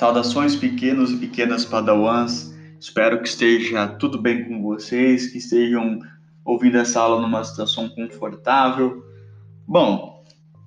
Saudações 0.00 0.56
pequenos 0.56 1.12
e 1.12 1.16
pequenas 1.18 1.62
padawans. 1.62 2.54
Espero 2.80 3.20
que 3.20 3.28
esteja 3.28 3.86
tudo 3.86 4.18
bem 4.18 4.48
com 4.48 4.62
vocês, 4.62 5.26
que 5.26 5.36
estejam 5.36 5.98
ouvindo 6.42 6.78
essa 6.78 7.02
aula 7.02 7.20
numa 7.20 7.44
situação 7.44 7.86
confortável. 7.90 9.04
Bom, 9.68 10.24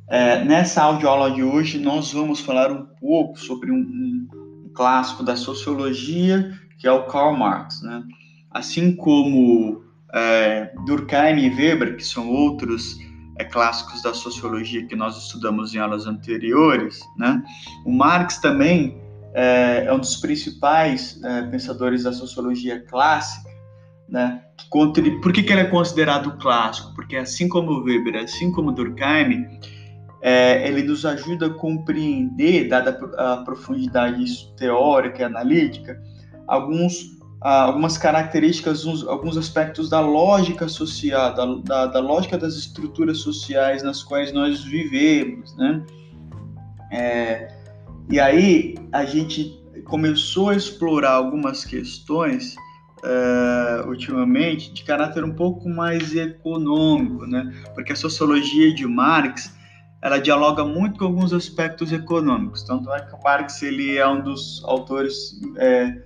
é, 0.07 0.45
nessa 0.45 0.83
audioaula 0.83 1.31
de 1.31 1.41
hoje 1.41 1.79
nós 1.79 2.13
vamos 2.13 2.41
falar 2.41 2.71
um 2.71 2.85
pouco 3.01 3.39
sobre 3.39 3.71
um, 3.71 3.79
um 3.79 4.69
clássico 4.71 5.23
da 5.23 5.35
sociologia 5.35 6.53
que 6.77 6.87
é 6.87 6.91
o 6.91 7.07
Karl 7.07 7.35
Marx, 7.35 7.81
né? 7.81 8.03
Assim 8.51 8.95
como 8.95 9.83
é, 10.13 10.71
Durkheim 10.85 11.39
e 11.39 11.49
Weber, 11.49 11.97
que 11.97 12.05
são 12.05 12.29
outros 12.29 12.99
é, 13.39 13.43
clássicos 13.43 14.03
da 14.03 14.13
sociologia 14.13 14.85
que 14.85 14.95
nós 14.95 15.17
estudamos 15.17 15.73
em 15.73 15.79
aulas 15.79 16.05
anteriores, 16.05 16.99
né? 17.17 17.41
O 17.83 17.91
Marx 17.91 18.37
também 18.37 19.01
é, 19.33 19.85
é 19.85 19.93
um 19.93 19.99
dos 19.99 20.17
principais 20.17 21.19
é, 21.23 21.43
pensadores 21.43 22.03
da 22.03 22.13
sociologia 22.13 22.81
clássica, 22.85 23.49
né? 24.07 24.41
Por 24.69 25.33
que, 25.33 25.43
que 25.43 25.51
ele 25.51 25.61
é 25.61 25.65
considerado 25.65 26.37
clássico? 26.37 26.93
Porque 26.93 27.15
assim 27.15 27.47
como 27.47 27.83
Weber, 27.83 28.23
assim 28.23 28.51
como 28.51 28.71
Durkheim, 28.71 29.47
é, 30.21 30.67
ele 30.67 30.83
nos 30.83 31.05
ajuda 31.05 31.47
a 31.47 31.49
compreender, 31.49 32.67
dada 32.67 32.97
a 33.17 33.37
profundidade 33.37 34.53
teórica 34.55 35.21
e 35.21 35.25
analítica, 35.25 36.01
alguns 36.47 37.13
algumas 37.43 37.97
características, 37.97 38.85
uns, 38.85 39.05
alguns 39.05 39.35
aspectos 39.35 39.89
da 39.89 39.99
lógica 39.99 40.69
social, 40.69 41.35
da, 41.35 41.45
da, 41.55 41.85
da, 41.87 41.99
lógica 41.99 42.37
das 42.37 42.55
estruturas 42.55 43.17
sociais 43.17 43.83
nas 43.83 44.01
quais 44.01 44.31
nós 44.31 44.63
vivemos, 44.63 45.53
né? 45.57 45.83
É, 46.89 47.52
e 48.09 48.19
aí 48.19 48.75
a 48.91 49.05
gente 49.05 49.59
começou 49.85 50.49
a 50.49 50.55
explorar 50.55 51.11
algumas 51.11 51.65
questões 51.65 52.55
uh, 53.03 53.87
ultimamente 53.87 54.73
de 54.73 54.83
caráter 54.83 55.23
um 55.23 55.33
pouco 55.33 55.67
mais 55.67 56.15
econômico, 56.15 57.25
né? 57.25 57.53
Porque 57.73 57.93
a 57.93 57.95
sociologia 57.95 58.73
de 58.73 58.85
Marx 58.85 59.53
ela 60.01 60.19
dialoga 60.19 60.65
muito 60.65 60.99
com 60.99 61.05
alguns 61.05 61.31
aspectos 61.31 61.93
econômicos. 61.93 62.63
Tanto 62.63 62.91
é 62.91 62.99
que 62.99 63.15
o 63.15 63.23
Marx 63.23 63.61
ele 63.61 63.97
é 63.97 64.05
um 64.05 64.21
dos 64.21 64.61
autores 64.65 65.39
é, 65.55 66.03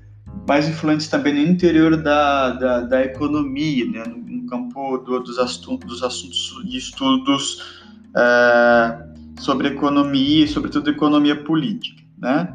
mais 0.47 0.69
influentes 0.69 1.07
também 1.07 1.33
no 1.33 1.41
interior 1.51 1.97
da, 1.97 2.51
da, 2.51 2.81
da 2.81 3.03
economia, 3.03 3.89
né? 3.89 4.03
no, 4.05 4.17
no 4.17 4.45
campo 4.45 4.99
do, 4.99 5.19
dos, 5.19 5.39
assuntos, 5.39 5.87
dos 5.87 6.03
assuntos 6.03 6.63
de 6.69 6.77
estudos 6.77 7.55
uh, 8.09 9.06
sobre 9.39 9.69
economia, 9.69 10.47
sobretudo 10.47 10.89
economia 10.89 11.35
política, 11.35 12.01
né? 12.17 12.53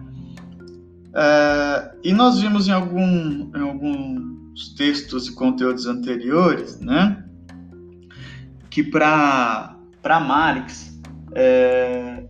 Uh, 1.13 1.95
e 2.03 2.13
nós 2.13 2.41
vimos 2.41 2.69
em, 2.69 2.73
algum, 2.73 3.51
em 3.55 3.61
alguns 3.61 4.75
textos 4.77 5.29
e 5.29 5.35
conteúdos 5.35 5.87
anteriores, 5.87 6.81
né, 6.81 7.23
que 8.71 8.83
para 8.83 9.77
Marx 10.03 10.99
é, 11.35 12.25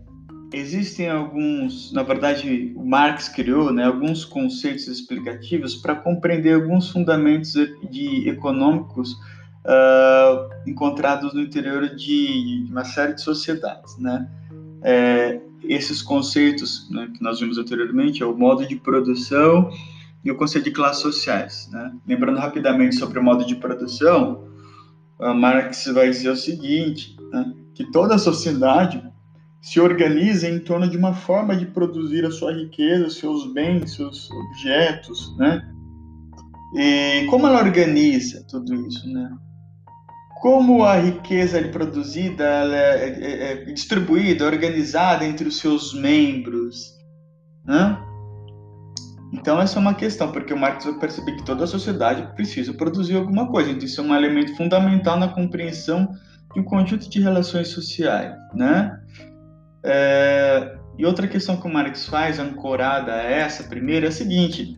existem 0.52 1.08
alguns, 1.08 1.92
na 1.92 2.02
verdade, 2.02 2.72
o 2.76 2.84
Marx 2.84 3.28
criou, 3.28 3.72
né, 3.72 3.84
alguns 3.84 4.24
conceitos 4.24 4.88
explicativos 4.88 5.76
para 5.76 5.94
compreender 5.94 6.54
alguns 6.54 6.90
fundamentos 6.90 7.52
de 7.88 8.28
econômicos 8.28 9.12
uh, 9.64 10.50
encontrados 10.66 11.32
no 11.32 11.40
interior 11.40 11.88
de, 11.94 12.64
de 12.64 12.72
uma 12.72 12.84
série 12.84 13.14
de 13.14 13.22
sociedades, 13.22 13.96
né? 13.98 14.28
É, 14.82 15.40
esses 15.64 16.02
conceitos 16.02 16.88
né, 16.90 17.08
que 17.14 17.22
nós 17.22 17.40
vimos 17.40 17.58
anteriormente, 17.58 18.22
é 18.22 18.26
o 18.26 18.36
modo 18.36 18.66
de 18.66 18.76
produção 18.76 19.70
e 20.24 20.30
o 20.30 20.36
conceito 20.36 20.64
de 20.64 20.70
classes 20.72 21.02
sociais. 21.02 21.68
Né? 21.72 21.92
Lembrando 22.06 22.38
rapidamente 22.38 22.96
sobre 22.96 23.18
o 23.18 23.22
modo 23.22 23.44
de 23.44 23.56
produção, 23.56 24.48
Marx 25.18 25.86
vai 25.86 26.10
dizer 26.10 26.30
o 26.30 26.36
seguinte, 26.36 27.16
né, 27.30 27.52
que 27.74 27.90
toda 27.92 28.16
a 28.16 28.18
sociedade 28.18 29.02
se 29.60 29.78
organiza 29.80 30.48
em 30.48 30.58
torno 30.58 30.90
de 30.90 30.96
uma 30.96 31.14
forma 31.14 31.54
de 31.56 31.66
produzir 31.66 32.24
a 32.24 32.30
sua 32.32 32.52
riqueza, 32.52 33.08
seus 33.08 33.52
bens, 33.52 33.94
seus 33.94 34.28
objetos, 34.30 35.36
né? 35.38 35.64
E 36.74 37.26
como 37.30 37.46
ela 37.46 37.62
organiza 37.62 38.44
tudo 38.50 38.74
isso, 38.74 39.08
né? 39.08 39.30
Como 40.42 40.82
a 40.82 40.96
riqueza 40.96 41.60
é 41.60 41.68
produzida, 41.68 42.44
é, 42.44 43.08
é, 43.08 43.52
é, 43.52 43.64
distribuída, 43.66 44.44
organizada 44.44 45.24
entre 45.24 45.46
os 45.46 45.58
seus 45.58 45.94
membros. 45.94 46.98
Né? 47.64 47.96
Então, 49.32 49.60
essa 49.60 49.78
é 49.78 49.80
uma 49.80 49.94
questão, 49.94 50.32
porque 50.32 50.52
o 50.52 50.58
Marx 50.58 50.84
vai 50.84 50.94
perceber 50.94 51.36
que 51.36 51.44
toda 51.44 51.62
a 51.62 51.66
sociedade 51.68 52.34
precisa 52.34 52.74
produzir 52.74 53.16
alguma 53.16 53.46
coisa. 53.52 53.70
Então, 53.70 53.86
isso 53.86 54.00
é 54.00 54.04
um 54.04 54.12
elemento 54.12 54.56
fundamental 54.56 55.16
na 55.16 55.28
compreensão 55.28 56.08
de 56.52 56.58
um 56.58 56.64
conjunto 56.64 57.08
de 57.08 57.20
relações 57.20 57.68
sociais. 57.68 58.34
Né? 58.52 58.98
É, 59.84 60.76
e 60.98 61.06
outra 61.06 61.28
questão 61.28 61.56
que 61.56 61.68
o 61.68 61.72
Marx 61.72 62.06
faz, 62.06 62.40
ancorada 62.40 63.12
a 63.12 63.22
essa 63.22 63.62
primeira, 63.62 64.06
é 64.06 64.08
a 64.08 64.12
seguinte: 64.12 64.76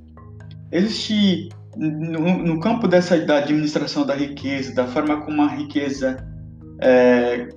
existe 0.71 1.49
no, 1.77 2.39
no, 2.39 2.61
campo 2.61 2.87
dessa 2.87 3.19
da 3.19 3.39
administração 3.39 4.07
da 4.07 4.15
riqueza, 4.15 4.75
da 4.75 4.87
forma 4.87 5.21
como 5.23 5.43
a 5.43 5.49
riqueza 5.49 6.17
é, 6.81 7.49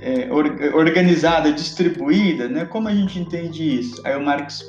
é 0.00 0.32
organizada, 0.74 1.52
distribuída, 1.52 2.48
né? 2.48 2.64
Como 2.64 2.88
a 2.88 2.94
gente 2.94 3.18
entende 3.18 3.78
isso? 3.80 4.00
Aí 4.04 4.16
o 4.16 4.24
Marx, 4.24 4.64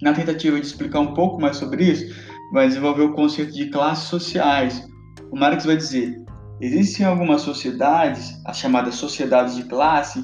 na 0.00 0.12
tentativa 0.12 0.60
de 0.60 0.66
explicar 0.66 1.00
um 1.00 1.14
pouco 1.14 1.40
mais 1.40 1.56
sobre 1.56 1.84
isso, 1.84 2.14
vai 2.52 2.68
desenvolver 2.68 3.02
o 3.02 3.12
conceito 3.12 3.52
de 3.52 3.66
classes 3.66 4.08
sociais. 4.08 4.86
O 5.30 5.36
Marx 5.36 5.64
vai 5.64 5.76
dizer: 5.76 6.22
existem 6.60 7.06
algumas 7.06 7.42
sociedades, 7.42 8.34
as 8.46 8.58
chamadas 8.58 8.94
sociedades 8.96 9.56
de 9.56 9.64
classe, 9.64 10.22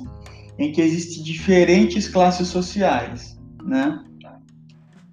em 0.59 0.73
que 0.73 0.81
existem 0.81 1.23
diferentes 1.23 2.09
classes 2.09 2.49
sociais, 2.49 3.39
né? 3.65 4.05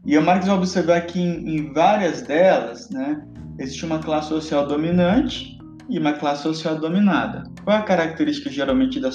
E 0.06 0.18
o 0.18 0.22
Marx 0.22 0.46
vai 0.46 0.56
observar 0.56 1.02
que 1.02 1.20
em, 1.20 1.58
em, 1.58 1.74
várias 1.74 2.22
delas, 2.22 2.90
né, 2.90 3.26
existe 3.58 3.86
uma 3.86 4.00
classe 4.00 4.30
social 4.30 4.68
dominante 4.68 5.58
e 5.90 5.98
uma 5.98 6.14
classe 6.14 6.44
social 6.44 6.78
dominada. 6.80 7.44
Qual 7.64 7.76
é 7.76 7.80
a 7.80 7.84
característica 7.84 8.50
geralmente 8.50 9.00
da, 9.00 9.10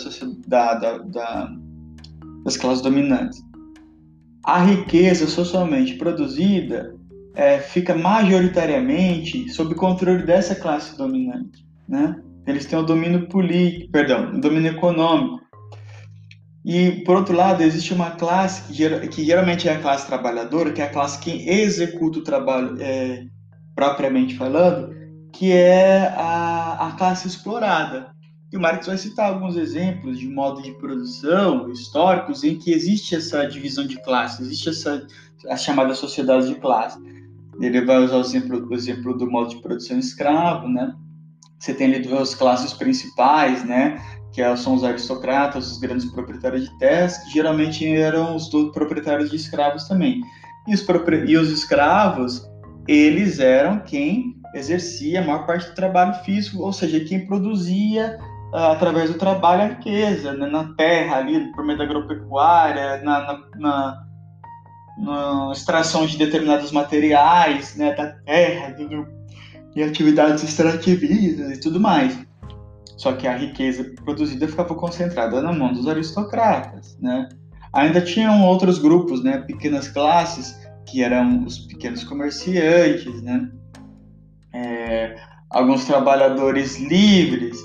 da, 0.46 0.74
da, 0.74 0.98
da 0.98 1.52
das 2.44 2.56
classes 2.56 2.82
dominantes? 2.82 3.40
A 4.44 4.62
riqueza 4.64 5.26
socialmente 5.26 5.94
produzida 5.94 6.94
é, 7.34 7.58
fica 7.58 7.94
majoritariamente 7.94 9.48
sob 9.50 9.74
controle 9.74 10.24
dessa 10.24 10.54
classe 10.54 10.96
dominante, 10.96 11.64
né? 11.88 12.20
Eles 12.46 12.66
têm 12.66 12.78
o 12.78 12.82
domínio 12.82 13.28
político, 13.28 13.92
perdão, 13.92 14.32
o 14.34 14.40
domínio 14.40 14.72
econômico. 14.72 15.40
E, 16.64 17.02
por 17.04 17.16
outro 17.16 17.34
lado, 17.34 17.62
existe 17.62 17.94
uma 17.94 18.10
classe 18.10 18.72
que, 18.72 19.08
que, 19.08 19.24
geralmente 19.24 19.68
é 19.68 19.72
a 19.72 19.80
classe 19.80 20.06
trabalhadora, 20.06 20.72
que 20.72 20.82
é 20.82 20.84
a 20.84 20.90
classe 20.90 21.18
que 21.18 21.48
executa 21.48 22.18
o 22.18 22.24
trabalho 22.24 22.76
é, 22.80 23.24
propriamente 23.74 24.36
falando, 24.36 24.94
que 25.32 25.52
é 25.52 26.08
a, 26.16 26.88
a 26.88 26.92
classe 26.92 27.26
explorada. 27.26 28.10
E 28.52 28.56
o 28.56 28.60
Marx 28.60 28.86
vai 28.86 28.98
citar 28.98 29.32
alguns 29.32 29.56
exemplos 29.56 30.18
de 30.18 30.28
modo 30.28 30.60
de 30.60 30.72
produção 30.72 31.70
históricos 31.70 32.42
em 32.42 32.58
que 32.58 32.72
existe 32.72 33.14
essa 33.14 33.46
divisão 33.46 33.86
de 33.86 34.02
classe, 34.02 34.42
existe 34.42 34.68
essa 34.68 35.06
a 35.48 35.56
chamada 35.56 35.94
sociedade 35.94 36.48
de 36.48 36.56
classe. 36.56 36.98
Ele 37.60 37.84
vai 37.84 38.02
usar 38.02 38.16
o 38.16 38.20
exemplo, 38.20 38.66
o 38.68 38.74
exemplo 38.74 39.16
do 39.16 39.30
modo 39.30 39.50
de 39.50 39.62
produção 39.62 39.98
escravo, 39.98 40.68
né? 40.68 40.94
Você 41.58 41.74
tem 41.74 41.86
ali 41.94 42.00
duas 42.00 42.34
classes 42.34 42.72
principais, 42.72 43.64
né? 43.64 44.02
Que 44.32 44.56
são 44.56 44.74
os 44.74 44.84
aristocratas, 44.84 45.72
os 45.72 45.78
grandes 45.78 46.06
proprietários 46.06 46.68
de 46.68 46.78
terras, 46.78 47.18
que 47.18 47.30
geralmente 47.32 47.86
eram 47.86 48.36
os 48.36 48.48
proprietários 48.48 49.30
de 49.30 49.36
escravos 49.36 49.88
também. 49.88 50.22
E 50.68 50.74
os, 50.74 50.86
e 51.26 51.36
os 51.36 51.50
escravos, 51.50 52.48
eles 52.86 53.40
eram 53.40 53.80
quem 53.80 54.36
exercia 54.54 55.20
a 55.20 55.24
maior 55.24 55.46
parte 55.46 55.68
do 55.68 55.74
trabalho 55.74 56.14
físico, 56.24 56.62
ou 56.62 56.72
seja, 56.72 57.00
quem 57.00 57.26
produzia 57.26 58.18
uh, 58.52 58.72
através 58.72 59.10
do 59.10 59.18
trabalho 59.18 59.62
a 59.62 59.66
riqueza, 59.66 60.32
né, 60.32 60.46
na 60.46 60.74
terra 60.74 61.18
ali, 61.18 61.52
por 61.52 61.64
meio 61.64 61.78
da 61.78 61.84
agropecuária, 61.84 63.02
na, 63.02 63.20
na, 63.20 63.40
na, 63.56 64.02
na 64.98 65.52
extração 65.52 66.06
de 66.06 66.16
determinados 66.16 66.72
materiais 66.72 67.76
né, 67.76 67.94
da 67.94 68.08
terra, 68.08 68.76
e 69.74 69.82
atividades 69.82 70.42
extrativistas 70.42 71.56
e 71.56 71.60
tudo 71.60 71.80
mais. 71.80 72.18
Só 73.00 73.14
que 73.14 73.26
a 73.26 73.34
riqueza 73.34 73.94
produzida 74.04 74.46
ficava 74.46 74.74
concentrada 74.74 75.40
na 75.40 75.54
mão 75.54 75.72
dos 75.72 75.88
aristocratas, 75.88 76.98
né? 77.00 77.30
Ainda 77.72 77.98
tinham 78.02 78.44
outros 78.44 78.78
grupos, 78.78 79.24
né, 79.24 79.38
pequenas 79.38 79.88
classes, 79.88 80.54
que 80.84 81.02
eram 81.02 81.42
os 81.46 81.60
pequenos 81.60 82.04
comerciantes, 82.04 83.22
né? 83.22 83.48
É, 84.52 85.16
alguns 85.48 85.86
trabalhadores 85.86 86.78
livres, 86.78 87.58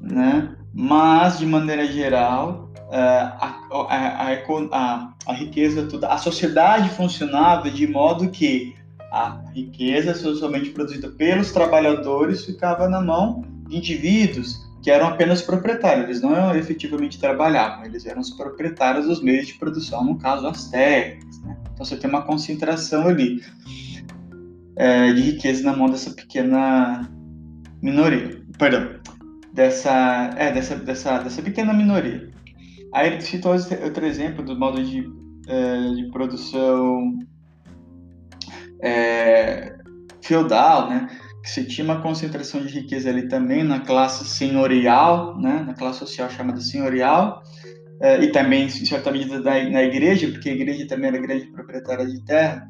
né? 0.00 0.56
Mas 0.74 1.38
de 1.38 1.46
maneira 1.46 1.86
geral, 1.86 2.68
a, 2.90 3.60
a, 3.70 4.32
a, 4.72 5.14
a, 5.24 5.32
riqueza 5.32 5.86
toda, 5.86 6.08
a 6.08 6.18
sociedade 6.18 6.88
funcionava 6.88 7.70
de 7.70 7.86
modo 7.86 8.28
que 8.28 8.74
a 9.12 9.40
riqueza 9.54 10.16
socialmente 10.16 10.70
produzida 10.70 11.10
pelos 11.10 11.52
trabalhadores 11.52 12.44
ficava 12.44 12.88
na 12.88 13.00
mão 13.00 13.44
de 13.68 13.76
indivíduos 13.76 14.68
que 14.82 14.90
eram 14.90 15.08
apenas 15.08 15.42
proprietários, 15.42 16.04
eles 16.04 16.20
não 16.22 16.54
efetivamente 16.54 17.18
trabalhavam, 17.18 17.84
eles 17.84 18.06
eram 18.06 18.20
os 18.20 18.30
proprietários 18.30 19.06
dos 19.06 19.22
meios 19.22 19.46
de 19.46 19.54
produção, 19.54 20.04
no 20.04 20.18
caso 20.18 20.46
as 20.46 20.68
terras. 20.70 21.38
Né? 21.42 21.56
Então 21.72 21.84
você 21.84 21.96
tem 21.96 22.08
uma 22.08 22.22
concentração 22.22 23.06
ali 23.06 23.42
é, 24.76 25.12
de 25.12 25.20
riqueza 25.20 25.62
na 25.62 25.76
mão 25.76 25.90
dessa 25.90 26.10
pequena 26.10 27.10
minoria, 27.82 28.42
perdão, 28.58 29.00
dessa, 29.52 30.30
é, 30.36 30.50
dessa, 30.52 30.76
dessa, 30.76 31.18
dessa 31.18 31.42
pequena 31.42 31.74
minoria. 31.74 32.30
Aí 32.92 33.08
ele 33.08 33.20
citou 33.20 33.52
outro 33.52 34.06
exemplo 34.06 34.44
do 34.44 34.58
modo 34.58 34.82
de, 34.82 35.06
é, 35.46 35.94
de 35.94 36.10
produção 36.10 37.18
é, 38.82 39.76
feudal, 40.22 40.88
né? 40.88 41.08
Se 41.42 41.64
tinha 41.64 41.84
uma 41.84 42.02
concentração 42.02 42.60
de 42.60 42.80
riqueza 42.80 43.08
ali 43.08 43.28
também 43.28 43.64
na 43.64 43.80
classe 43.80 44.24
senhorial, 44.24 45.38
né? 45.40 45.64
Na 45.66 45.74
classe 45.74 46.00
social 46.00 46.30
chamada 46.30 46.60
senhorial, 46.60 47.42
é, 48.00 48.22
e 48.22 48.32
também, 48.32 48.64
em 48.64 48.68
certa 48.68 49.10
medida, 49.10 49.40
da, 49.42 49.62
na 49.68 49.82
igreja, 49.82 50.28
porque 50.28 50.48
a 50.48 50.54
igreja 50.54 50.86
também 50.86 51.08
era 51.08 51.18
grande 51.18 51.46
proprietária 51.46 52.06
de 52.06 52.24
terra. 52.24 52.66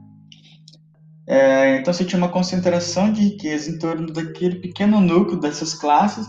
É, 1.27 1.77
então, 1.77 1.93
você 1.93 2.05
tinha 2.05 2.19
uma 2.19 2.29
concentração 2.29 3.13
de 3.13 3.23
riqueza 3.23 3.71
em 3.71 3.79
torno 3.79 4.13
daquele 4.13 4.57
pequeno 4.57 5.01
núcleo 5.01 5.39
dessas 5.39 5.75
classes, 5.75 6.27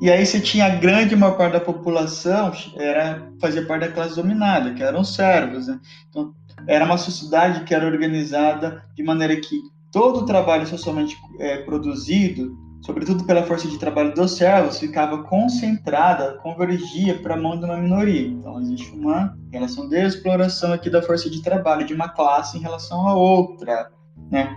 e 0.00 0.10
aí 0.10 0.24
você 0.24 0.40
tinha 0.40 0.66
a 0.66 0.76
grande 0.76 1.14
maior 1.14 1.36
parte 1.36 1.52
da 1.52 1.60
população 1.60 2.52
era 2.76 3.30
fazia 3.40 3.64
parte 3.66 3.86
da 3.86 3.92
classe 3.92 4.16
dominada, 4.16 4.72
que 4.72 4.82
eram 4.82 5.02
os 5.02 5.14
servos. 5.14 5.68
Né? 5.68 5.78
Então, 6.08 6.34
era 6.66 6.84
uma 6.84 6.96
sociedade 6.98 7.64
que 7.64 7.74
era 7.74 7.86
organizada 7.86 8.82
de 8.96 9.02
maneira 9.02 9.36
que 9.36 9.60
todo 9.92 10.20
o 10.20 10.26
trabalho 10.26 10.66
socialmente 10.66 11.16
é, 11.38 11.58
produzido, 11.58 12.56
sobretudo 12.82 13.24
pela 13.24 13.42
força 13.42 13.68
de 13.68 13.78
trabalho 13.78 14.14
dos 14.14 14.36
servos, 14.36 14.78
ficava 14.78 15.22
concentrada, 15.24 16.38
convergia 16.38 17.18
para 17.20 17.34
a 17.34 17.36
mão 17.36 17.58
de 17.58 17.64
uma 17.64 17.76
minoria. 17.76 18.28
Então 18.28 18.60
existe 18.60 18.92
uma 18.92 19.36
relação 19.52 19.88
de 19.88 19.96
exploração 19.96 20.72
aqui 20.72 20.88
da 20.88 21.02
força 21.02 21.28
de 21.28 21.42
trabalho 21.42 21.86
de 21.86 21.94
uma 21.94 22.08
classe 22.08 22.56
em 22.56 22.60
relação 22.60 23.06
a 23.06 23.14
outra, 23.14 23.90
né? 24.30 24.56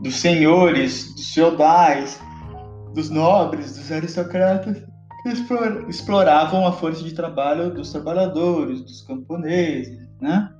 Dos 0.00 0.16
senhores, 0.16 1.14
dos 1.14 1.32
feudais, 1.32 2.20
dos 2.94 3.10
nobres, 3.10 3.76
dos 3.76 3.92
aristocratas 3.92 4.82
que 5.22 5.28
exploravam 5.88 6.66
a 6.66 6.72
força 6.72 7.04
de 7.04 7.12
trabalho 7.12 7.74
dos 7.74 7.92
trabalhadores, 7.92 8.80
dos 8.80 9.02
camponeses, 9.02 10.08
né? 10.20 10.50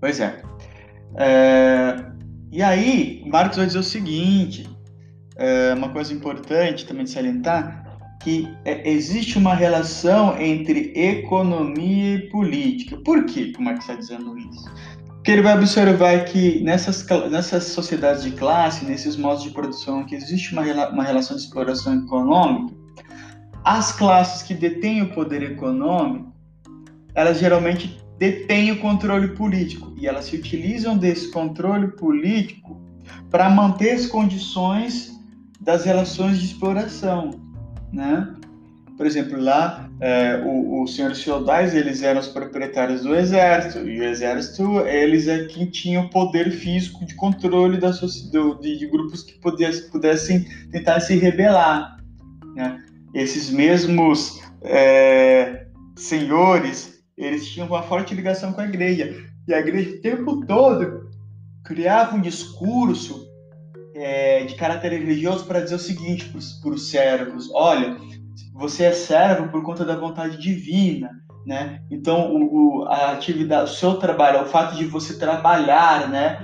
Pois 0.00 0.20
é. 0.20 0.40
É. 1.16 2.04
E 2.52 2.62
aí, 2.62 3.24
Marcos 3.26 3.56
vai 3.56 3.66
dizer 3.66 3.78
o 3.78 3.82
seguinte: 3.82 4.68
é 5.36 5.74
uma 5.74 5.88
coisa 5.88 6.12
importante 6.12 6.86
também 6.86 7.04
de 7.04 7.10
salientar, 7.10 7.98
que 8.22 8.48
é, 8.64 8.88
existe 8.88 9.38
uma 9.38 9.54
relação 9.54 10.40
entre 10.40 10.92
economia 10.94 12.14
e 12.14 12.30
política. 12.30 12.96
Por 13.04 13.24
que 13.26 13.52
o 13.58 13.62
Marx 13.62 13.80
está 13.80 13.94
dizendo 13.94 14.38
isso? 14.38 14.70
Porque 15.06 15.32
ele 15.32 15.42
vai 15.42 15.56
observar 15.56 16.24
que 16.26 16.60
nessas, 16.62 17.06
nessas 17.30 17.64
sociedades 17.64 18.22
de 18.22 18.32
classe, 18.32 18.84
nesses 18.84 19.16
modos 19.16 19.42
de 19.42 19.50
produção, 19.50 20.04
que 20.04 20.14
existe 20.14 20.52
uma, 20.52 20.62
uma 20.90 21.02
relação 21.02 21.36
de 21.36 21.42
exploração 21.42 22.04
econômica, 22.04 22.74
as 23.64 23.92
classes 23.92 24.42
que 24.42 24.52
detêm 24.52 25.02
o 25.02 25.14
poder 25.14 25.42
econômico, 25.42 26.30
elas 27.14 27.38
geralmente 27.38 28.03
detêm 28.24 28.72
o 28.72 28.80
controle 28.80 29.28
político 29.28 29.92
e 29.98 30.06
elas 30.06 30.26
se 30.26 30.36
utilizam 30.36 30.96
desse 30.96 31.30
controle 31.30 31.88
político 31.88 32.80
para 33.30 33.50
manter 33.50 33.90
as 33.92 34.06
condições 34.06 35.12
das 35.60 35.84
relações 35.84 36.38
de 36.38 36.46
exploração, 36.46 37.30
né? 37.92 38.34
Por 38.96 39.06
exemplo, 39.06 39.38
lá 39.38 39.90
é, 40.00 40.40
os 40.46 40.94
senhores 40.94 41.22
feudais 41.22 41.74
eles 41.74 42.02
eram 42.02 42.20
os 42.20 42.28
proprietários 42.28 43.02
do 43.02 43.14
exército 43.14 43.86
e 43.88 44.00
o 44.00 44.04
exército 44.04 44.80
eles 44.86 45.26
é 45.26 45.46
quem 45.46 45.66
tinha 45.66 46.00
o 46.00 46.08
poder 46.08 46.50
físico 46.52 47.04
de 47.04 47.14
controle 47.16 47.76
da 47.76 47.90
do, 47.90 48.54
de, 48.60 48.78
de, 48.78 48.86
grupos 48.86 49.24
que 49.24 49.34
pudessem, 49.40 49.90
pudessem 49.90 50.46
tentar 50.70 51.00
se 51.00 51.16
rebelar. 51.16 51.96
Né? 52.54 52.80
Esses 53.12 53.50
mesmos 53.50 54.40
é, 54.62 55.66
senhores 55.96 56.94
eles 57.16 57.48
tinham 57.48 57.68
uma 57.68 57.82
forte 57.82 58.14
ligação 58.14 58.52
com 58.52 58.60
a 58.60 58.66
igreja. 58.66 59.14
E 59.46 59.54
a 59.54 59.58
igreja 59.58 59.90
o 59.90 60.00
tempo 60.00 60.46
todo 60.46 61.10
criava 61.64 62.16
um 62.16 62.20
discurso 62.20 63.28
é, 63.94 64.44
de 64.44 64.54
caráter 64.54 64.92
religioso 64.92 65.44
para 65.44 65.60
dizer 65.60 65.76
o 65.76 65.78
seguinte 65.78 66.30
para 66.60 66.70
os 66.70 66.90
servos: 66.90 67.50
olha, 67.54 67.96
você 68.52 68.84
é 68.84 68.92
servo 68.92 69.48
por 69.48 69.62
conta 69.62 69.84
da 69.84 69.96
vontade 69.96 70.36
divina. 70.36 71.10
Né? 71.46 71.82
Então, 71.90 72.34
o, 72.34 72.80
o, 72.80 72.84
a 72.84 73.12
atividade, 73.12 73.70
o 73.70 73.74
seu 73.74 73.96
trabalho, 73.96 74.42
o 74.42 74.46
fato 74.46 74.76
de 74.76 74.86
você 74.86 75.18
trabalhar, 75.18 76.08
né, 76.08 76.38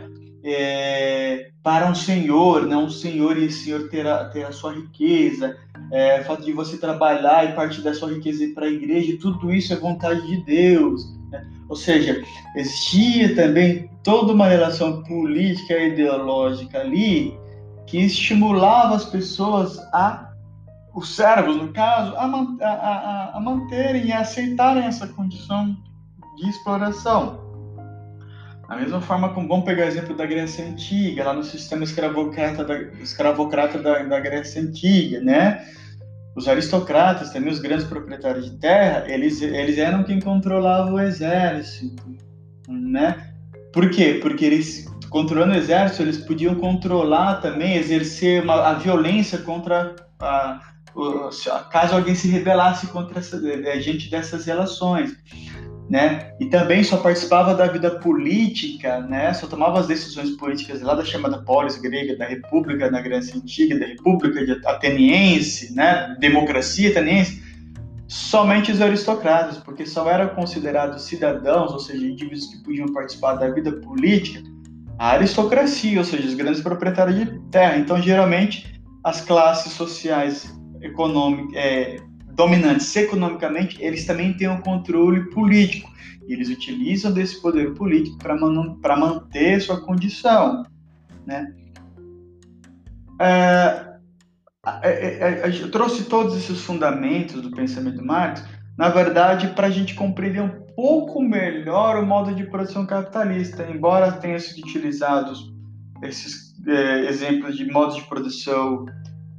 é, 0.45 1.51
para 1.63 1.91
um 1.91 1.95
senhor, 1.95 2.67
né, 2.67 2.77
um 2.77 2.91
senhor 2.91 3.39
e 3.39 3.47
esse 3.47 3.65
senhor 3.65 3.89
ter 3.89 4.07
a, 4.07 4.27
ter 4.27 4.45
a 4.45 4.53
sua 4.53 4.75
riqueza, 4.75 5.57
é, 5.91 6.21
o 6.21 6.25
fato 6.25 6.45
de 6.45 6.53
você 6.53 6.77
trabalhar 6.77 7.49
e 7.49 7.55
partir 7.55 7.83
da 7.83 7.93
sua 7.93 8.13
riqueza 8.13 8.47
para 8.55 8.67
a 8.67 8.71
igreja, 8.71 9.19
tudo 9.21 9.53
isso 9.53 9.73
é 9.73 9.77
vontade 9.77 10.27
de 10.27 10.45
Deus. 10.45 11.03
Né? 11.31 11.45
Ou 11.69 11.77
seja, 11.77 12.23
existia 12.57 13.35
também 13.35 13.91
toda 14.03 14.33
uma 14.33 14.47
relação 14.47 15.03
política 15.03 15.75
e 15.75 15.93
ideológica 15.93 16.81
ali 16.81 17.39
que 17.87 17.99
estimulava 17.99 18.95
as 18.95 19.05
pessoas 19.05 19.79
a, 19.93 20.31
os 20.95 21.15
servos, 21.17 21.57
no 21.57 21.73
caso, 21.73 22.15
a, 22.17 22.25
a, 22.25 22.73
a, 22.73 23.37
a 23.37 23.41
manterem 23.41 24.07
e 24.07 24.13
aceitarem 24.13 24.85
essa 24.85 25.09
condição 25.09 25.77
de 26.37 26.49
exploração. 26.49 27.50
Da 28.71 28.77
mesma 28.77 29.01
forma 29.01 29.31
como 29.31 29.49
vamos 29.49 29.65
pegar 29.65 29.85
o 29.85 29.89
exemplo 29.89 30.15
da 30.15 30.25
Grécia 30.25 30.65
Antiga, 30.65 31.25
lá 31.25 31.33
no 31.33 31.43
sistema 31.43 31.83
escravocrata 31.83 32.65
da, 32.65 32.81
escravocrata 33.03 33.81
da, 33.81 33.99
da 34.05 34.21
Grécia 34.21 34.63
Antiga, 34.63 35.21
né? 35.21 35.67
Os 36.37 36.47
aristocratas, 36.47 37.31
também 37.31 37.53
os 37.53 37.59
grandes 37.59 37.85
proprietários 37.85 38.49
de 38.49 38.57
terra, 38.59 39.07
eles, 39.09 39.43
eles 39.43 39.77
eram 39.77 40.05
quem 40.05 40.21
controlava 40.21 40.89
o 40.89 41.01
exército, 41.01 42.17
né? 42.69 43.33
Por 43.73 43.91
quê? 43.91 44.21
Porque 44.23 44.45
eles, 44.45 44.87
controlando 45.09 45.53
o 45.53 45.59
exército, 45.59 46.03
eles 46.03 46.19
podiam 46.19 46.55
controlar 46.55 47.41
também, 47.41 47.75
exercer 47.75 48.41
uma, 48.41 48.69
a 48.69 48.75
violência 48.75 49.39
contra 49.39 49.97
a, 50.21 50.61
caso 51.73 51.97
alguém 51.97 52.15
se 52.15 52.29
rebelasse 52.29 52.87
contra 52.87 53.19
essa, 53.19 53.37
a 53.37 53.81
gente 53.81 54.09
dessas 54.09 54.45
relações 54.45 55.17
né? 55.91 56.35
E 56.39 56.47
também 56.47 56.85
só 56.85 56.99
participava 56.99 57.53
da 57.53 57.67
vida 57.67 57.91
política, 57.99 59.01
né? 59.01 59.35
Só 59.35 59.49
tomava 59.49 59.81
as 59.81 59.89
decisões 59.89 60.31
políticas 60.37 60.81
lá 60.83 60.95
da 60.95 61.05
chamada 61.05 61.43
polis 61.43 61.77
grega, 61.79 62.17
da 62.17 62.27
República 62.27 62.89
da 62.89 63.03
Grécia 63.03 63.37
Antiga, 63.37 63.77
da 63.77 63.87
República 63.87 64.41
Ateniense, 64.71 65.75
né? 65.75 66.17
Democracia 66.21 66.91
ateniense, 66.91 67.43
somente 68.07 68.71
os 68.71 68.81
aristocratas, 68.81 69.59
porque 69.59 69.85
só 69.85 70.09
eram 70.09 70.29
considerados 70.29 71.03
cidadãos, 71.03 71.73
ou 71.73 71.81
seja, 71.81 72.07
indivíduos 72.07 72.47
que 72.47 72.63
podiam 72.63 72.87
participar 72.93 73.35
da 73.35 73.51
vida 73.51 73.73
política, 73.73 74.41
a 74.97 75.15
aristocracia, 75.15 75.99
ou 75.99 76.05
seja, 76.05 76.29
os 76.29 76.35
grandes 76.35 76.61
proprietários 76.61 77.19
de 77.19 77.27
terra. 77.51 77.77
Então, 77.79 78.01
geralmente, 78.01 78.81
as 79.03 79.21
classes 79.23 79.73
sociais 79.73 80.57
econômicas, 80.81 81.53
é, 81.57 81.97
dominantes 82.33 82.95
economicamente, 82.97 83.83
eles 83.83 84.07
também 84.07 84.33
têm 84.35 84.49
um 84.49 84.61
controle 84.61 85.31
político. 85.31 85.91
Eles 86.29 86.49
utilizam 86.49 87.13
desse 87.13 87.41
poder 87.41 87.75
político 87.75 88.19
para 88.19 88.37
man 88.37 88.77
manter 88.99 89.61
sua 89.61 89.81
condição. 89.81 90.65
Né? 91.27 91.55
É, 93.21 93.91
é, 94.83 95.49
é, 95.49 95.63
eu 95.63 95.71
trouxe 95.71 96.05
todos 96.05 96.37
esses 96.37 96.61
fundamentos 96.61 97.41
do 97.41 97.51
pensamento 97.51 97.99
de 97.99 98.05
Marx, 98.05 98.45
na 98.77 98.89
verdade, 98.89 99.49
para 99.49 99.67
a 99.67 99.71
gente 99.71 99.95
compreender 99.95 100.41
um 100.41 100.61
pouco 100.75 101.21
melhor 101.21 102.03
o 102.03 102.07
modo 102.07 102.35
de 102.35 102.45
produção 102.45 102.87
capitalista, 102.87 103.69
embora 103.71 104.13
tenha 104.13 104.39
sido 104.39 104.67
utilizados 104.67 105.53
esses 106.03 106.55
é, 106.67 107.07
exemplos 107.07 107.57
de 107.57 107.71
modos 107.71 107.97
de 107.97 108.03
produção 108.03 108.87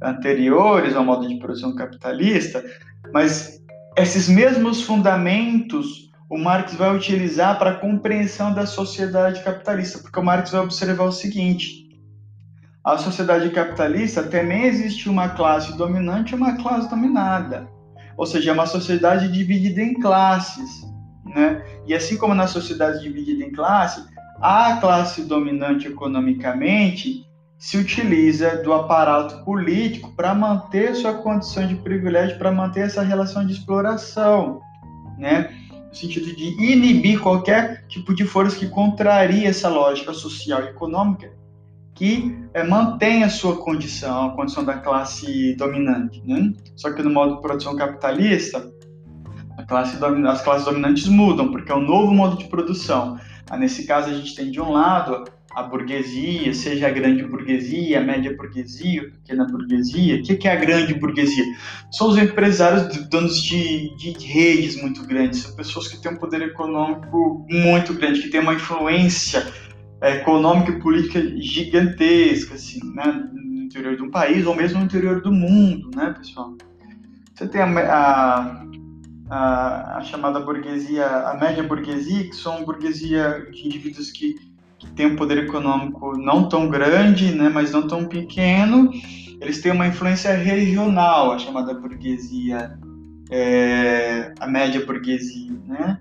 anteriores 0.02 0.94
ao 0.94 1.04
modo 1.04 1.26
de 1.26 1.38
produção 1.38 1.74
capitalista, 1.74 2.64
mas 3.12 3.60
esses 3.96 4.28
mesmos 4.28 4.82
fundamentos 4.82 6.10
o 6.30 6.38
Marx 6.38 6.74
vai 6.74 6.96
utilizar 6.96 7.58
para 7.58 7.72
a 7.72 7.74
compreensão 7.74 8.54
da 8.54 8.64
sociedade 8.64 9.42
capitalista, 9.42 9.98
porque 9.98 10.18
o 10.18 10.24
Marx 10.24 10.50
vai 10.50 10.62
observar 10.62 11.04
o 11.04 11.12
seguinte: 11.12 11.90
a 12.82 12.96
sociedade 12.96 13.50
capitalista 13.50 14.22
também 14.22 14.64
existe 14.64 15.10
uma 15.10 15.28
classe 15.28 15.76
dominante 15.76 16.32
e 16.32 16.36
uma 16.36 16.56
classe 16.56 16.88
dominada. 16.88 17.68
Ou 18.16 18.24
seja, 18.24 18.50
é 18.50 18.54
uma 18.54 18.66
sociedade 18.66 19.30
dividida 19.30 19.82
em 19.82 19.94
classes, 19.94 20.82
né? 21.34 21.62
E 21.86 21.94
assim 21.94 22.16
como 22.16 22.34
na 22.34 22.46
sociedade 22.46 23.02
dividida 23.02 23.44
em 23.44 23.52
classe, 23.52 24.02
a 24.40 24.78
classe 24.78 25.24
dominante 25.24 25.86
economicamente 25.86 27.26
se 27.62 27.78
utiliza 27.78 28.56
do 28.56 28.72
aparato 28.72 29.44
político 29.44 30.12
para 30.16 30.34
manter 30.34 30.96
sua 30.96 31.14
condição 31.14 31.64
de 31.64 31.76
privilégio, 31.76 32.36
para 32.36 32.50
manter 32.50 32.80
essa 32.80 33.02
relação 33.02 33.46
de 33.46 33.52
exploração, 33.52 34.60
né? 35.16 35.48
No 35.88 35.94
sentido 35.94 36.34
de 36.34 36.60
inibir 36.60 37.20
qualquer 37.20 37.86
tipo 37.86 38.12
de 38.16 38.24
força 38.24 38.56
que 38.56 38.66
contraria 38.66 39.48
essa 39.48 39.68
lógica 39.68 40.12
social 40.12 40.60
e 40.64 40.70
econômica 40.70 41.30
que 41.94 42.36
é, 42.52 42.64
mantém 42.64 43.22
a 43.22 43.30
sua 43.30 43.56
condição, 43.56 44.30
a 44.30 44.34
condição 44.34 44.64
da 44.64 44.78
classe 44.78 45.54
dominante. 45.54 46.20
Né? 46.26 46.52
Só 46.74 46.92
que 46.92 47.00
no 47.00 47.10
modo 47.10 47.36
de 47.36 47.42
produção 47.42 47.76
capitalista, 47.76 48.72
classe, 49.68 49.96
as 50.26 50.42
classes 50.42 50.64
dominantes 50.64 51.06
mudam, 51.06 51.52
porque 51.52 51.70
é 51.70 51.76
um 51.76 51.86
novo 51.86 52.12
modo 52.12 52.36
de 52.36 52.46
produção. 52.46 53.20
Nesse 53.56 53.86
caso, 53.86 54.10
a 54.10 54.14
gente 54.14 54.34
tem 54.34 54.50
de 54.50 54.60
um 54.60 54.72
lado 54.72 55.24
a 55.54 55.62
burguesia, 55.62 56.52
seja 56.54 56.88
a 56.88 56.90
grande 56.90 57.22
burguesia, 57.24 58.00
a 58.00 58.02
média 58.02 58.34
burguesia, 58.36 59.02
a 59.02 59.10
pequena 59.10 59.46
burguesia. 59.46 60.16
O 60.16 60.22
que 60.22 60.48
é 60.48 60.52
a 60.52 60.56
grande 60.56 60.94
burguesia? 60.94 61.44
São 61.90 62.08
os 62.08 62.18
empresários 62.18 62.96
donos 63.08 63.42
de, 63.42 63.94
de 63.96 64.12
redes 64.26 64.80
muito 64.80 65.06
grandes, 65.06 65.40
são 65.40 65.54
pessoas 65.54 65.88
que 65.88 66.00
têm 66.00 66.12
um 66.12 66.16
poder 66.16 66.42
econômico 66.42 67.46
muito 67.50 67.94
grande, 67.94 68.22
que 68.22 68.30
têm 68.30 68.40
uma 68.40 68.54
influência 68.54 69.46
é, 70.00 70.16
econômica 70.16 70.72
e 70.72 70.80
política 70.80 71.20
gigantesca, 71.38 72.54
assim, 72.54 72.80
né, 72.94 73.28
no 73.32 73.62
interior 73.62 73.96
de 73.96 74.02
um 74.02 74.10
país 74.10 74.46
ou 74.46 74.54
mesmo 74.54 74.78
no 74.78 74.84
interior 74.84 75.20
do 75.20 75.30
mundo, 75.30 75.90
né, 75.94 76.14
pessoal? 76.18 76.56
Você 77.34 77.46
tem 77.46 77.60
a, 77.60 77.66
a, 77.66 78.66
a, 79.30 79.98
a 79.98 80.00
chamada 80.02 80.40
burguesia, 80.40 81.06
a 81.06 81.36
média 81.38 81.62
burguesia, 81.62 82.24
que 82.24 82.36
são 82.36 82.64
burguesia 82.64 83.46
de 83.50 83.66
indivíduos 83.66 84.10
que, 84.10 84.34
que 84.82 84.90
têm 84.92 85.06
um 85.06 85.16
poder 85.16 85.38
econômico 85.38 86.18
não 86.18 86.48
tão 86.48 86.68
grande, 86.68 87.32
né, 87.32 87.48
mas 87.48 87.70
não 87.70 87.86
tão 87.86 88.04
pequeno, 88.04 88.90
eles 89.40 89.60
têm 89.60 89.70
uma 89.70 89.86
influência 89.86 90.34
regional, 90.34 91.32
a 91.32 91.38
chamada 91.38 91.72
burguesia, 91.72 92.78
é, 93.30 94.34
a 94.40 94.46
média 94.46 94.84
burguesia, 94.84 95.52
né? 95.66 95.98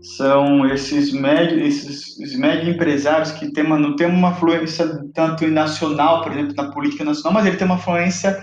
são 0.00 0.64
esses 0.70 1.12
médios, 1.12 1.84
esses 1.84 2.36
médios 2.36 2.74
empresários 2.74 3.32
que 3.32 3.50
tem 3.50 3.64
uma, 3.64 3.78
não 3.78 3.96
tem 3.96 4.06
uma 4.06 4.30
influência 4.30 4.86
tanto 5.12 5.46
nacional, 5.48 6.22
por 6.22 6.32
exemplo, 6.32 6.54
na 6.54 6.70
política 6.70 7.04
nacional, 7.04 7.32
mas 7.32 7.46
ele 7.46 7.56
tem 7.56 7.66
uma 7.66 7.76
influência 7.76 8.38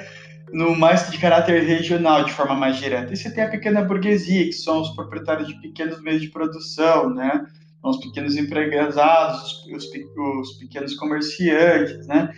no 0.51 0.77
mais 0.77 1.09
de 1.09 1.17
caráter 1.17 1.63
regional, 1.63 2.25
de 2.25 2.33
forma 2.33 2.53
mais 2.55 2.77
direta. 2.77 3.13
E 3.13 3.17
você 3.17 3.33
tem 3.33 3.45
a 3.45 3.49
pequena 3.49 3.81
burguesia, 3.81 4.45
que 4.45 4.51
são 4.53 4.81
os 4.81 4.89
proprietários 4.89 5.47
de 5.47 5.59
pequenos 5.61 6.01
meios 6.01 6.21
de 6.21 6.29
produção, 6.29 7.09
né? 7.09 7.45
Os 7.83 7.97
pequenos 7.97 8.37
empregados, 8.37 8.95
os, 8.95 9.85
os 9.85 10.57
pequenos 10.57 10.95
comerciantes, 10.95 12.07
né? 12.07 12.29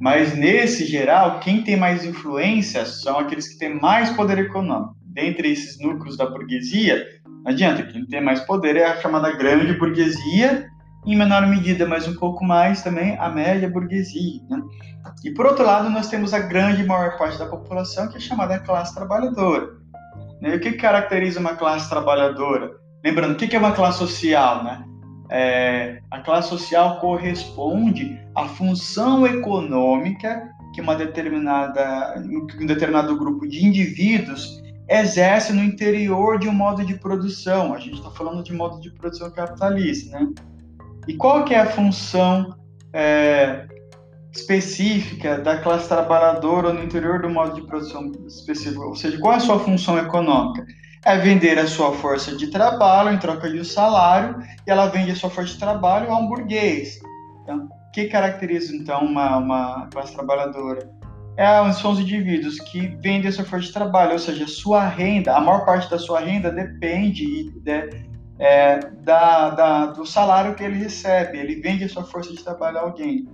Mas 0.00 0.36
nesse 0.36 0.84
geral, 0.84 1.38
quem 1.38 1.62
tem 1.62 1.76
mais 1.76 2.04
influência 2.04 2.84
são 2.84 3.20
aqueles 3.20 3.48
que 3.48 3.58
têm 3.58 3.78
mais 3.80 4.10
poder 4.10 4.38
econômico. 4.38 4.96
Dentre 5.04 5.52
esses 5.52 5.78
núcleos 5.78 6.16
da 6.16 6.26
burguesia, 6.26 7.06
não 7.44 7.52
adianta, 7.52 7.84
quem 7.84 8.04
tem 8.06 8.20
mais 8.20 8.40
poder 8.40 8.76
é 8.76 8.86
a 8.86 9.00
chamada 9.00 9.30
grande 9.36 9.72
burguesia, 9.74 10.66
em 11.06 11.16
menor 11.16 11.46
medida, 11.46 11.86
mas 11.86 12.06
um 12.06 12.14
pouco 12.14 12.44
mais 12.44 12.82
também 12.82 13.16
a 13.18 13.28
média 13.28 13.68
burguesia. 13.68 14.40
Né? 14.48 14.62
E 15.24 15.32
por 15.32 15.46
outro 15.46 15.64
lado, 15.64 15.90
nós 15.90 16.08
temos 16.08 16.32
a 16.32 16.38
grande 16.38 16.84
maior 16.84 17.16
parte 17.16 17.38
da 17.38 17.46
população, 17.46 18.08
que 18.08 18.16
é 18.16 18.20
chamada 18.20 18.58
classe 18.58 18.94
trabalhadora. 18.94 19.68
Né? 20.40 20.54
E 20.54 20.56
o 20.56 20.60
que 20.60 20.72
caracteriza 20.72 21.40
uma 21.40 21.56
classe 21.56 21.88
trabalhadora? 21.88 22.81
Lembrando, 23.04 23.32
o 23.32 23.36
que 23.36 23.54
é 23.54 23.58
uma 23.58 23.72
classe 23.72 23.98
social? 23.98 24.62
Né? 24.62 24.84
É, 25.30 26.02
a 26.10 26.20
classe 26.20 26.48
social 26.48 27.00
corresponde 27.00 28.20
à 28.34 28.46
função 28.46 29.26
econômica 29.26 30.48
que 30.74 30.80
uma 30.80 30.94
determinada, 30.94 32.22
um 32.26 32.66
determinado 32.66 33.16
grupo 33.16 33.46
de 33.46 33.64
indivíduos 33.64 34.62
exerce 34.88 35.52
no 35.52 35.62
interior 35.62 36.38
de 36.38 36.48
um 36.48 36.52
modo 36.52 36.84
de 36.84 36.94
produção. 36.94 37.74
A 37.74 37.78
gente 37.78 37.96
está 37.96 38.10
falando 38.10 38.42
de 38.42 38.52
modo 38.52 38.80
de 38.80 38.90
produção 38.90 39.30
capitalista, 39.30 40.18
né? 40.18 40.28
E 41.08 41.14
qual 41.14 41.44
que 41.44 41.54
é 41.54 41.60
a 41.60 41.66
função 41.66 42.54
é, 42.92 43.66
específica 44.32 45.38
da 45.38 45.58
classe 45.58 45.88
trabalhadora 45.88 46.72
no 46.72 46.82
interior 46.82 47.20
do 47.20 47.28
modo 47.28 47.54
de 47.54 47.66
produção 47.66 48.12
específico? 48.26 48.82
Ou 48.82 48.94
seja, 48.94 49.18
qual 49.18 49.34
é 49.34 49.36
a 49.36 49.40
sua 49.40 49.58
função 49.58 49.98
econômica? 49.98 50.64
É 51.04 51.16
vender 51.18 51.58
a 51.58 51.66
sua 51.66 51.92
força 51.94 52.36
de 52.36 52.46
trabalho 52.46 53.12
em 53.12 53.18
troca 53.18 53.50
de 53.50 53.60
um 53.60 53.64
salário, 53.64 54.40
e 54.66 54.70
ela 54.70 54.86
vende 54.86 55.10
a 55.10 55.16
sua 55.16 55.30
força 55.30 55.54
de 55.54 55.58
trabalho 55.58 56.10
a 56.10 56.16
um 56.16 56.28
burguês. 56.28 57.00
Então, 57.42 57.68
que 57.92 58.04
caracteriza, 58.04 58.74
então, 58.74 59.04
uma, 59.04 59.38
uma 59.38 59.88
classe 59.90 60.14
trabalhadora? 60.14 60.88
é, 61.36 61.72
são 61.72 61.92
os 61.92 62.00
indivíduos 62.00 62.58
que 62.58 62.88
vendem 63.02 63.28
a 63.28 63.32
sua 63.32 63.44
força 63.44 63.66
de 63.66 63.72
trabalho, 63.72 64.12
ou 64.12 64.18
seja, 64.18 64.46
sua 64.46 64.86
renda, 64.86 65.34
a 65.34 65.40
maior 65.40 65.64
parte 65.64 65.90
da 65.90 65.98
sua 65.98 66.20
renda 66.20 66.50
depende 66.50 67.52
de, 67.62 67.94
é, 68.38 68.78
da, 69.02 69.50
da, 69.50 69.86
do 69.86 70.04
salário 70.04 70.54
que 70.54 70.62
ele 70.62 70.76
recebe. 70.76 71.38
Ele 71.38 71.56
vende 71.56 71.84
a 71.84 71.88
sua 71.88 72.04
força 72.04 72.32
de 72.32 72.42
trabalho 72.42 72.78
a 72.78 72.80
alguém. 72.82 73.26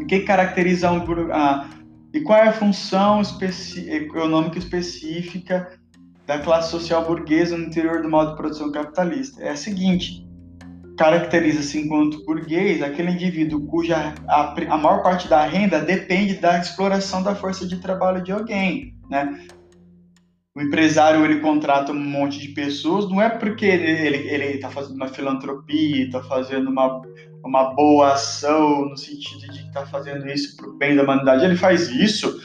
O 0.00 0.06
que 0.06 0.20
caracteriza 0.20 0.90
um 0.90 1.04
ah, 1.32 1.68
e 2.14 2.20
qual 2.22 2.38
é 2.38 2.48
a 2.48 2.52
função 2.52 3.20
especi, 3.20 3.90
econômica 3.90 4.58
específica 4.58 5.70
da 6.26 6.38
classe 6.38 6.70
social 6.70 7.04
burguesa 7.04 7.56
no 7.56 7.64
interior 7.64 8.02
do 8.02 8.08
modo 8.08 8.30
de 8.30 8.36
produção 8.36 8.70
capitalista? 8.70 9.42
É 9.42 9.50
a 9.50 9.56
seguinte: 9.56 10.26
caracteriza-se 10.96 11.78
enquanto 11.78 12.24
burguês 12.24 12.82
aquele 12.82 13.10
indivíduo 13.10 13.66
cuja 13.66 14.14
a, 14.28 14.54
a, 14.54 14.78
maior 14.78 15.02
parte 15.02 15.28
da 15.28 15.44
renda 15.44 15.80
depende 15.80 16.34
da 16.34 16.58
exploração 16.58 17.22
da 17.22 17.34
força 17.34 17.66
de 17.66 17.78
trabalho 17.78 18.22
de 18.22 18.32
alguém, 18.32 18.94
né? 19.10 19.46
O 20.54 20.60
empresário 20.60 21.24
ele 21.24 21.40
contrata 21.40 21.92
um 21.92 21.98
monte 21.98 22.38
de 22.38 22.48
pessoas, 22.48 23.08
não 23.08 23.22
é 23.22 23.30
porque 23.30 23.64
ele 23.64 24.44
está 24.48 24.68
fazendo 24.68 24.96
uma 24.96 25.08
filantropia, 25.08 26.04
está 26.04 26.22
fazendo 26.22 26.68
uma, 26.68 27.00
uma 27.42 27.72
boa 27.72 28.12
ação 28.12 28.84
no 28.86 28.96
sentido 28.96 29.50
de 29.50 29.60
estar 29.60 29.80
tá 29.80 29.86
fazendo 29.86 30.28
isso 30.28 30.54
para 30.56 30.68
o 30.68 30.76
bem 30.76 30.94
da 30.94 31.04
humanidade. 31.04 31.42
Ele 31.42 31.56
faz 31.56 31.88
isso 31.88 32.38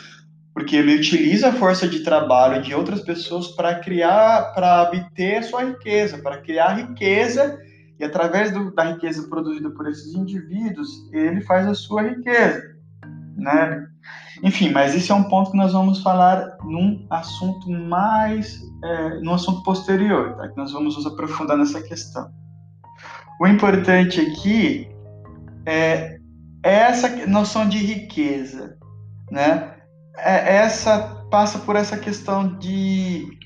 porque 0.57 0.75
ele 0.75 0.95
utiliza 0.95 1.49
a 1.49 1.53
força 1.53 1.87
de 1.87 1.99
trabalho 1.99 2.63
de 2.63 2.73
outras 2.73 3.01
pessoas 3.01 3.49
para 3.49 3.75
criar, 3.75 4.55
para 4.55 4.89
obter 4.89 5.43
sua 5.43 5.63
riqueza, 5.65 6.17
para 6.17 6.41
criar 6.41 6.73
riqueza 6.73 7.59
e 7.99 8.03
através 8.03 8.51
do, 8.51 8.73
da 8.73 8.85
riqueza 8.85 9.27
produzida 9.29 9.69
por 9.69 9.87
esses 9.87 10.15
indivíduos, 10.15 10.89
ele 11.13 11.41
faz 11.41 11.67
a 11.67 11.75
sua 11.75 12.01
riqueza, 12.09 12.75
né? 13.35 13.85
Enfim, 14.41 14.71
mas 14.71 14.95
esse 14.95 15.11
é 15.11 15.13
um 15.13 15.25
ponto 15.25 15.51
que 15.51 15.57
nós 15.57 15.73
vamos 15.73 16.01
falar 16.01 16.57
num 16.63 17.05
assunto 17.11 17.69
mais, 17.69 18.59
é, 18.83 19.19
num 19.19 19.35
assunto 19.35 19.61
posterior, 19.61 20.37
tá? 20.37 20.47
Que 20.47 20.57
nós 20.57 20.71
vamos 20.71 20.95
nos 20.95 21.05
aprofundar 21.05 21.55
nessa 21.55 21.83
questão. 21.83 22.31
O 23.39 23.45
importante 23.45 24.19
aqui 24.19 24.89
é 25.67 26.17
essa 26.63 27.27
noção 27.27 27.69
de 27.69 27.77
riqueza, 27.77 28.75
né? 29.29 29.76
É, 30.17 30.57
essa 30.57 31.25
passa 31.29 31.59
por 31.59 31.75
essa 31.75 31.97
questão 31.97 32.57
de 32.57 33.37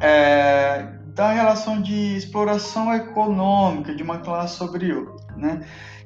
é, 0.00 0.96
da 1.14 1.32
relação 1.32 1.80
de 1.80 2.16
exploração 2.16 2.92
econômica 2.94 3.94
de 3.94 4.02
uma 4.02 4.18
classe 4.18 4.56
sobre 4.56 4.92
outra, 4.92 5.34
né? 5.36 5.60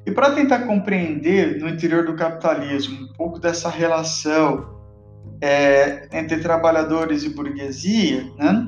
E 0.06 0.10
para 0.10 0.32
tentar 0.32 0.60
compreender 0.60 1.60
no 1.60 1.68
interior 1.68 2.04
do 2.06 2.14
capitalismo 2.14 3.04
um 3.04 3.12
pouco 3.14 3.38
dessa 3.38 3.68
relação 3.68 4.80
é, 5.40 6.08
entre 6.12 6.38
trabalhadores 6.38 7.24
e 7.24 7.30
burguesia, 7.30 8.24
né? 8.38 8.66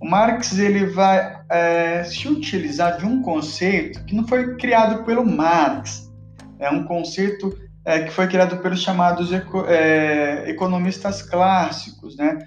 O 0.00 0.08
Marx 0.08 0.58
ele 0.58 0.86
vai 0.86 1.44
é, 1.50 2.02
se 2.04 2.26
utilizar 2.26 2.96
de 2.96 3.04
um 3.04 3.20
conceito 3.20 4.02
que 4.06 4.14
não 4.14 4.26
foi 4.26 4.56
criado 4.56 5.04
pelo 5.04 5.24
Marx, 5.26 6.10
é 6.58 6.70
um 6.70 6.84
conceito 6.84 7.54
é, 7.84 8.00
que 8.00 8.10
foi 8.10 8.26
criado 8.28 8.58
pelos 8.58 8.82
chamados 8.82 9.32
eco, 9.32 9.64
é, 9.66 10.48
economistas 10.48 11.22
clássicos, 11.22 12.16
né? 12.16 12.38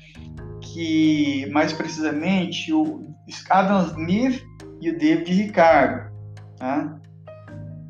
que, 0.62 1.48
mais 1.52 1.74
precisamente, 1.74 2.72
o 2.74 3.14
Adam 3.50 3.86
Smith 3.88 4.44
e 4.82 4.90
o 4.90 4.98
David 4.98 5.32
Ricardo. 5.34 6.12
Tá? 6.58 7.00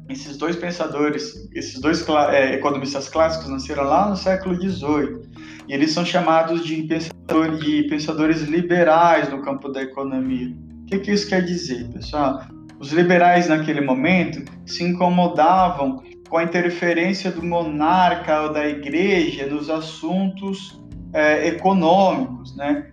Esses 0.10 0.38
dois 0.38 0.56
pensadores, 0.56 1.50
esses 1.54 1.80
dois 1.80 2.06
é, 2.32 2.54
economistas 2.54 3.08
clássicos 3.08 3.50
nasceram 3.50 3.84
lá 3.84 4.10
no 4.10 4.18
século 4.18 4.56
XVIII 4.56 5.22
e 5.68 5.74
eles 5.74 5.92
são 5.92 6.06
chamados 6.06 6.66
de 6.66 6.84
de 6.84 7.84
pensadores 7.84 8.42
liberais 8.42 9.30
no 9.30 9.42
campo 9.42 9.70
da 9.70 9.82
economia. 9.82 10.54
O 10.82 10.86
que, 10.86 11.00
que 11.00 11.12
isso 11.12 11.30
quer 11.30 11.44
dizer, 11.44 11.88
pessoal? 11.90 12.42
Os 12.80 12.92
liberais 12.92 13.48
naquele 13.48 13.80
momento 13.80 14.44
se 14.66 14.84
incomodavam 14.84 16.04
com 16.34 16.40
a 16.40 16.44
interferência 16.44 17.30
do 17.30 17.44
monarca 17.44 18.42
ou 18.42 18.52
da 18.52 18.68
igreja 18.68 19.46
nos 19.46 19.70
assuntos 19.70 20.82
é, 21.14 21.48
econômicos, 21.50 22.56
né? 22.56 22.92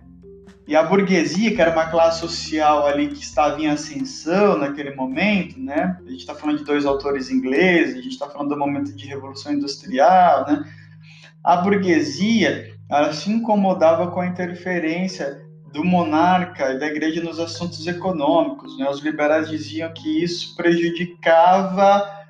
E 0.67 0.75
a 0.75 0.83
burguesia, 0.83 1.49
que 1.55 1.59
era 1.59 1.71
uma 1.71 1.87
classe 1.87 2.19
social 2.19 2.85
ali 2.85 3.07
que 3.07 3.23
estava 3.23 3.59
em 3.59 3.65
ascensão 3.65 4.59
naquele 4.59 4.93
momento, 4.93 5.59
né? 5.59 5.97
A 6.05 6.11
gente 6.11 6.19
está 6.19 6.35
falando 6.35 6.59
de 6.59 6.65
dois 6.65 6.85
autores 6.85 7.31
ingleses, 7.31 7.95
a 7.95 8.01
gente 8.03 8.11
está 8.11 8.29
falando 8.29 8.49
do 8.49 8.57
momento 8.59 8.93
de 8.93 9.07
revolução 9.07 9.51
industrial, 9.51 10.45
né? 10.45 10.63
A 11.43 11.57
burguesia, 11.57 12.75
ela 12.87 13.11
se 13.11 13.31
incomodava 13.31 14.11
com 14.11 14.19
a 14.19 14.27
interferência 14.27 15.41
do 15.73 15.83
monarca 15.83 16.73
e 16.73 16.77
da 16.77 16.85
igreja 16.85 17.23
nos 17.23 17.39
assuntos 17.39 17.87
econômicos. 17.87 18.77
Né? 18.77 18.87
Os 18.87 18.99
liberais 18.99 19.49
diziam 19.49 19.91
que 19.91 20.23
isso 20.23 20.55
prejudicava 20.55 22.20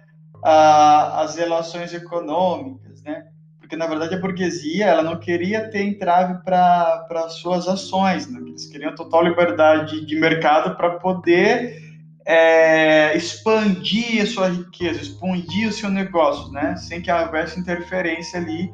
a, 0.44 1.22
as 1.22 1.36
relações 1.36 1.94
econômicas, 1.94 3.02
né? 3.04 3.26
porque 3.60 3.76
na 3.76 3.88
verdade 3.88 4.16
a 4.16 4.20
burguesia 4.20 4.86
ela 4.86 5.02
não 5.04 5.18
queria 5.18 5.70
ter 5.70 5.84
entrave 5.84 6.44
para 6.44 7.30
suas 7.30 7.68
ações, 7.68 8.30
né? 8.30 8.40
eles 8.46 8.66
queriam 8.68 8.94
total 8.96 9.24
liberdade 9.24 10.06
de 10.06 10.16
mercado 10.16 10.76
para 10.76 10.92
poder 11.00 11.80
é, 12.26 13.16
expandir 13.16 14.24
a 14.24 14.26
sua 14.26 14.50
riqueza, 14.50 15.02
expandir 15.02 15.70
o 15.70 15.72
seu 15.72 15.90
negócio, 15.90 16.52
né? 16.52 16.76
sem 16.76 17.02
que 17.02 17.12
houvesse 17.12 17.60
interferência 17.60 18.40
ali 18.40 18.72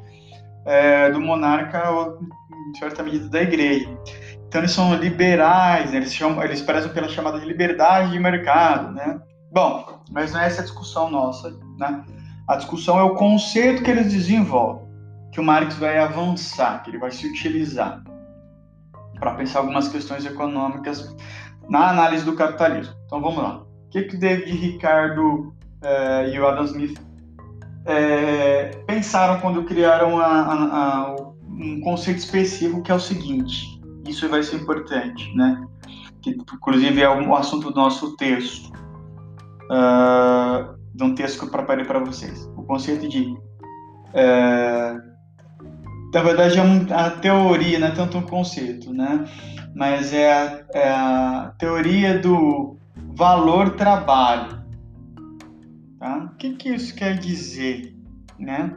é, 0.65 1.11
do 1.11 1.21
monarca 1.21 1.89
ou, 1.91 2.19
em 2.69 2.79
certa 2.79 3.03
medida, 3.03 3.29
da 3.29 3.41
igreja. 3.41 3.89
Então 4.47 4.61
eles 4.61 4.71
são 4.71 4.95
liberais, 4.95 5.91
né? 5.91 5.97
eles, 5.97 6.13
chamam, 6.13 6.43
eles 6.43 6.61
prezam 6.61 6.91
pela 6.91 7.09
chamada 7.09 7.39
de 7.39 7.45
liberdade 7.45 8.11
de 8.11 8.19
mercado, 8.19 8.93
né? 8.93 9.19
Bom, 9.51 10.01
mas 10.11 10.33
não 10.33 10.41
é 10.41 10.47
essa 10.47 10.61
a 10.61 10.63
discussão 10.63 11.09
nossa, 11.09 11.57
né? 11.77 12.03
A 12.47 12.55
discussão 12.55 12.99
é 12.99 13.03
o 13.03 13.15
conceito 13.15 13.83
que 13.83 13.91
eles 13.91 14.11
desenvolvem, 14.11 14.85
que 15.31 15.39
o 15.39 15.43
Marx 15.43 15.75
vai 15.75 15.97
avançar, 15.99 16.83
que 16.83 16.89
ele 16.89 16.97
vai 16.97 17.11
se 17.11 17.27
utilizar 17.27 18.01
para 19.19 19.33
pensar 19.33 19.59
algumas 19.59 19.87
questões 19.87 20.25
econômicas 20.25 21.15
na 21.69 21.89
análise 21.89 22.23
do 22.23 22.35
capitalismo. 22.35 22.93
Então 23.05 23.21
vamos 23.21 23.41
lá. 23.41 23.63
O 23.63 23.89
que 23.89 24.03
que 24.03 24.17
David 24.17 24.51
Ricardo 24.51 25.53
eh, 25.81 26.31
e 26.33 26.39
o 26.39 26.47
Adam 26.47 26.65
Smith 26.65 26.99
eh, 27.85 28.71
pensaram 28.85 29.39
quando 29.39 29.63
criaram 29.63 30.19
a, 30.19 30.25
a, 30.25 30.53
a, 30.53 31.15
um 31.49 31.79
conceito 31.81 32.19
específico 32.19 32.81
que 32.83 32.91
é 32.91 32.95
o 32.95 32.99
seguinte: 32.99 33.81
isso 34.07 34.27
vai 34.29 34.43
ser 34.43 34.57
importante, 34.57 35.33
né? 35.35 35.65
Que, 36.21 36.31
inclusive 36.31 37.01
é 37.01 37.09
um 37.09 37.35
assunto 37.35 37.71
do 37.71 37.75
nosso 37.75 38.15
texto, 38.17 38.71
uh, 39.71 40.77
de 40.93 41.03
um 41.03 41.13
texto 41.15 41.39
que 41.39 41.45
eu 41.45 41.51
preparei 41.51 41.85
para 41.85 41.99
vocês. 41.99 42.45
O 42.55 42.63
conceito 42.63 43.07
de, 43.07 43.23
uh, 43.23 45.01
na 46.13 46.23
verdade 46.23 46.57
é 46.57 46.61
um, 46.61 46.85
a 46.93 47.09
teoria, 47.11 47.79
não 47.79 47.87
é 47.87 47.91
tanto 47.91 48.17
um 48.17 48.23
conceito, 48.23 48.93
né? 48.93 49.25
Mas 49.75 50.13
é 50.13 50.33
a, 50.33 50.65
é 50.73 50.89
a 50.89 51.53
teoria 51.59 52.17
do 52.19 52.77
valor 53.15 53.71
trabalho. 53.71 54.57
Tá? 55.99 56.29
O 56.33 56.35
que, 56.37 56.55
que 56.55 56.69
isso 56.69 56.95
quer 56.95 57.17
dizer, 57.17 57.95
né? 58.39 58.75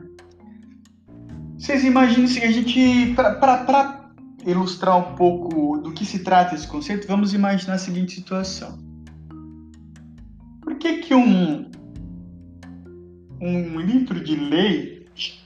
Vocês 1.58 1.84
imaginam 1.84 2.26
se 2.26 2.42
a 2.42 2.50
gente, 2.50 3.14
para 3.14 4.00
ilustrar 4.46 4.96
um 4.96 5.14
pouco 5.14 5.78
do 5.78 5.92
que 5.92 6.04
se 6.06 6.20
trata 6.20 6.54
esse 6.54 6.66
conceito, 6.66 7.06
vamos 7.06 7.34
imaginar 7.34 7.74
a 7.74 7.78
seguinte 7.78 8.14
situação. 8.14 8.89
Por 10.70 10.78
que 10.78 10.98
que 10.98 11.12
um, 11.12 11.68
um 13.40 13.80
litro 13.80 14.22
de 14.22 14.36
leite 14.36 15.44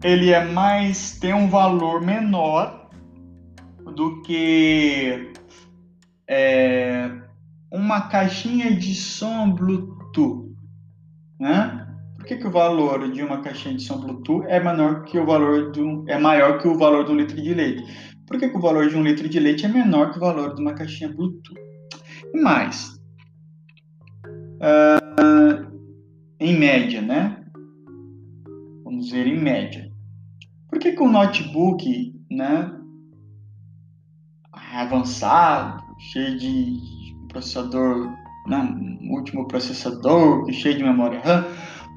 ele 0.00 0.30
é 0.30 0.44
mais 0.44 1.18
tem 1.18 1.34
um 1.34 1.48
valor 1.48 2.00
menor 2.00 2.88
do 3.96 4.22
que 4.22 5.32
é, 6.28 7.10
uma 7.68 8.02
caixinha 8.02 8.76
de 8.76 8.94
som 8.94 9.50
Bluetooth, 9.50 10.54
né? 11.40 11.88
Por 12.14 12.24
que, 12.24 12.36
que 12.36 12.46
o 12.46 12.52
valor 12.52 13.10
de 13.10 13.24
uma 13.24 13.40
caixinha 13.42 13.74
de 13.74 13.82
som 13.82 13.98
Bluetooth 13.98 14.46
é 14.46 14.62
menor 14.62 15.02
que 15.02 15.18
o 15.18 15.26
valor 15.26 15.72
do 15.72 16.04
é 16.06 16.16
maior 16.16 16.60
que 16.60 16.68
o 16.68 16.78
valor 16.78 17.04
de 17.04 17.10
um 17.10 17.16
litro 17.16 17.42
de 17.42 17.52
leite? 17.52 17.82
Por 18.24 18.38
que, 18.38 18.48
que 18.48 18.56
o 18.56 18.60
valor 18.60 18.88
de 18.88 18.96
um 18.96 19.02
litro 19.02 19.28
de 19.28 19.40
leite 19.40 19.66
é 19.66 19.68
menor 19.68 20.12
que 20.12 20.18
o 20.18 20.20
valor 20.20 20.54
de 20.54 20.62
uma 20.62 20.74
caixinha 20.74 21.12
Bluetooth? 21.12 21.58
E 22.32 22.40
mais, 22.40 22.93
uh, 24.60 25.78
em 26.40 26.58
média, 26.58 27.00
né? 27.00 27.44
Vamos 28.84 29.10
ver 29.10 29.26
em 29.26 29.40
média. 29.40 29.90
Por 30.68 30.78
que, 30.78 30.92
que 30.92 31.02
um 31.02 31.10
notebook, 31.10 32.14
né, 32.30 32.72
avançado, 34.52 35.82
cheio 36.12 36.38
de 36.38 36.78
processador, 37.28 38.10
né, 38.46 38.76
último 39.10 39.46
processador, 39.46 40.50
cheio 40.52 40.76
de 40.76 40.84
memória 40.84 41.20
RAM, 41.20 41.44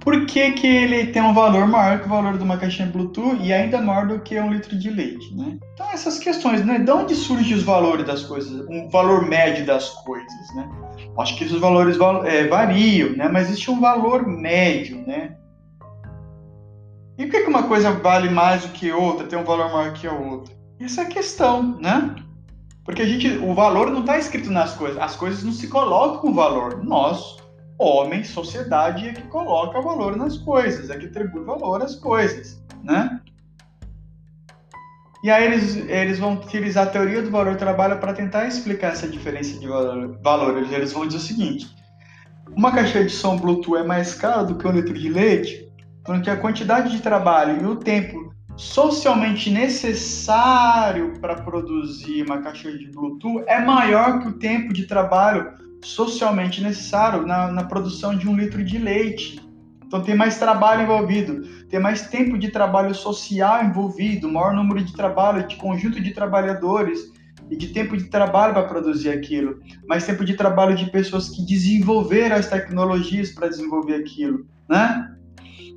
por 0.02 0.26
que, 0.26 0.52
que 0.52 0.68
ele 0.68 1.08
tem 1.08 1.22
um 1.22 1.34
valor 1.34 1.68
maior 1.68 2.00
que 2.00 2.06
o 2.06 2.10
valor 2.10 2.38
de 2.38 2.44
uma 2.44 2.58
caixinha 2.58 2.88
Bluetooth 2.88 3.40
e 3.42 3.52
ainda 3.52 3.82
maior 3.82 4.08
do 4.08 4.20
que 4.20 4.40
um 4.40 4.52
litro 4.52 4.78
de 4.78 4.90
leite, 4.90 5.36
né? 5.36 5.58
Então 5.74 5.92
essas 5.92 6.20
questões, 6.20 6.64
né? 6.66 6.80
De 6.80 6.90
onde 6.92 7.16
surgem 7.16 7.56
os 7.58 7.64
valores 7.64 8.06
das 8.06 8.24
coisas, 8.24 8.66
um 8.70 8.88
valor 8.90 9.28
médio 9.28 9.66
das 9.66 9.90
coisas, 9.90 10.56
né? 10.56 10.70
Acho 11.20 11.36
que 11.36 11.44
esses 11.44 11.60
valores 11.60 11.98
é, 12.26 12.48
variam, 12.48 13.12
né? 13.12 13.28
Mas 13.28 13.48
existe 13.48 13.72
um 13.72 13.80
valor 13.80 14.28
médio, 14.28 15.04
né? 15.08 15.36
E 17.18 17.26
por 17.26 17.32
que, 17.32 17.50
uma 17.50 17.64
coisa 17.64 17.92
vale 17.92 18.30
mais 18.30 18.64
do 18.64 18.70
que 18.70 18.92
outra, 18.92 19.26
tem 19.26 19.40
um 19.40 19.44
valor 19.44 19.72
maior 19.72 19.94
que 19.94 20.06
a 20.06 20.14
outra? 20.14 20.56
Essa 20.80 21.02
é 21.02 21.04
a 21.06 21.10
questão, 21.10 21.78
né? 21.80 22.16
Porque 22.86 23.02
a 23.02 23.06
gente, 23.06 23.28
o 23.40 23.54
valor 23.54 23.90
não 23.90 24.02
está 24.02 24.18
escrito 24.18 24.52
nas 24.52 24.76
coisas, 24.76 25.02
as 25.02 25.16
coisas 25.16 25.44
não 25.44 25.52
se 25.52 25.68
colocam 25.68 26.22
com 26.22 26.34
valor. 26.34 26.84
Nós 26.84 27.38
homem, 27.78 28.24
sociedade 28.24 29.08
é 29.08 29.14
que 29.14 29.22
coloca 29.24 29.82
valor 29.82 30.16
nas 30.16 30.38
coisas, 30.38 30.90
é 30.90 30.98
que 30.98 31.06
atribui 31.06 31.44
valor 31.44 31.82
às 31.82 31.96
coisas, 31.96 32.62
né? 32.84 33.22
E 35.28 35.30
aí 35.30 35.44
eles, 35.44 35.76
eles 35.76 36.20
vão 36.20 36.36
utilizar 36.36 36.88
a 36.88 36.90
teoria 36.90 37.22
do 37.22 37.30
valor 37.30 37.58
trabalho 37.58 38.00
para 38.00 38.14
tentar 38.14 38.48
explicar 38.48 38.94
essa 38.94 39.10
diferença 39.10 39.60
de 39.60 39.68
valor, 39.68 40.18
valores. 40.24 40.72
Eles 40.72 40.94
vão 40.94 41.06
dizer 41.06 41.18
o 41.18 41.20
seguinte: 41.20 41.68
uma 42.56 42.72
caixa 42.72 43.04
de 43.04 43.10
som 43.10 43.36
Bluetooth 43.36 43.76
é 43.76 43.84
mais 43.84 44.14
cara 44.14 44.44
do 44.44 44.56
que 44.56 44.66
um 44.66 44.72
litro 44.72 44.94
de 44.94 45.10
leite, 45.10 45.70
porque 46.06 46.30
a 46.30 46.38
quantidade 46.38 46.92
de 46.92 47.02
trabalho 47.02 47.62
e 47.62 47.66
o 47.66 47.76
tempo 47.76 48.34
socialmente 48.56 49.50
necessário 49.50 51.20
para 51.20 51.36
produzir 51.42 52.24
uma 52.24 52.38
caixa 52.38 52.72
de 52.72 52.90
Bluetooth 52.90 53.44
é 53.48 53.60
maior 53.60 54.22
que 54.22 54.30
o 54.30 54.40
tempo 54.40 54.72
de 54.72 54.88
trabalho 54.88 55.52
socialmente 55.84 56.64
necessário 56.64 57.28
na, 57.28 57.52
na 57.52 57.66
produção 57.66 58.16
de 58.18 58.30
um 58.30 58.38
litro 58.38 58.64
de 58.64 58.78
leite. 58.78 59.46
Então 59.88 60.02
tem 60.02 60.16
mais 60.16 60.38
trabalho 60.38 60.84
envolvido, 60.84 61.48
tem 61.70 61.80
mais 61.80 62.08
tempo 62.08 62.38
de 62.38 62.52
trabalho 62.52 62.94
social 62.94 63.64
envolvido, 63.64 64.30
maior 64.30 64.54
número 64.54 64.84
de 64.84 64.94
trabalho, 64.94 65.48
de 65.48 65.56
conjunto 65.56 66.02
de 66.02 66.12
trabalhadores 66.12 67.00
e 67.50 67.56
de 67.56 67.70
tempo 67.70 67.96
de 67.96 68.10
trabalho 68.10 68.54
para 68.54 68.68
produzir 68.68 69.10
aquilo, 69.10 69.60
mais 69.88 70.06
tempo 70.06 70.26
de 70.26 70.34
trabalho 70.34 70.76
de 70.76 70.92
pessoas 70.92 71.30
que 71.30 71.46
desenvolveram 71.46 72.36
as 72.36 72.50
tecnologias 72.50 73.32
para 73.32 73.48
desenvolver 73.48 73.96
aquilo, 73.96 74.46
né? 74.70 75.10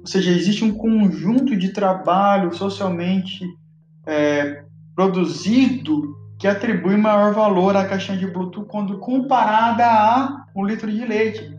Ou 0.00 0.06
seja, 0.06 0.32
existe 0.32 0.64
um 0.64 0.74
conjunto 0.74 1.56
de 1.56 1.72
trabalho 1.72 2.52
socialmente 2.52 3.46
é, 4.06 4.64
produzido 4.96 6.16
que 6.36 6.48
atribui 6.48 6.96
maior 6.96 7.32
valor 7.32 7.76
à 7.76 7.84
caixinha 7.84 8.18
de 8.18 8.26
Bluetooth 8.26 8.66
quando 8.66 8.98
comparada 8.98 9.86
a 9.86 10.46
um 10.56 10.64
litro 10.64 10.90
de 10.90 11.04
leite. 11.04 11.54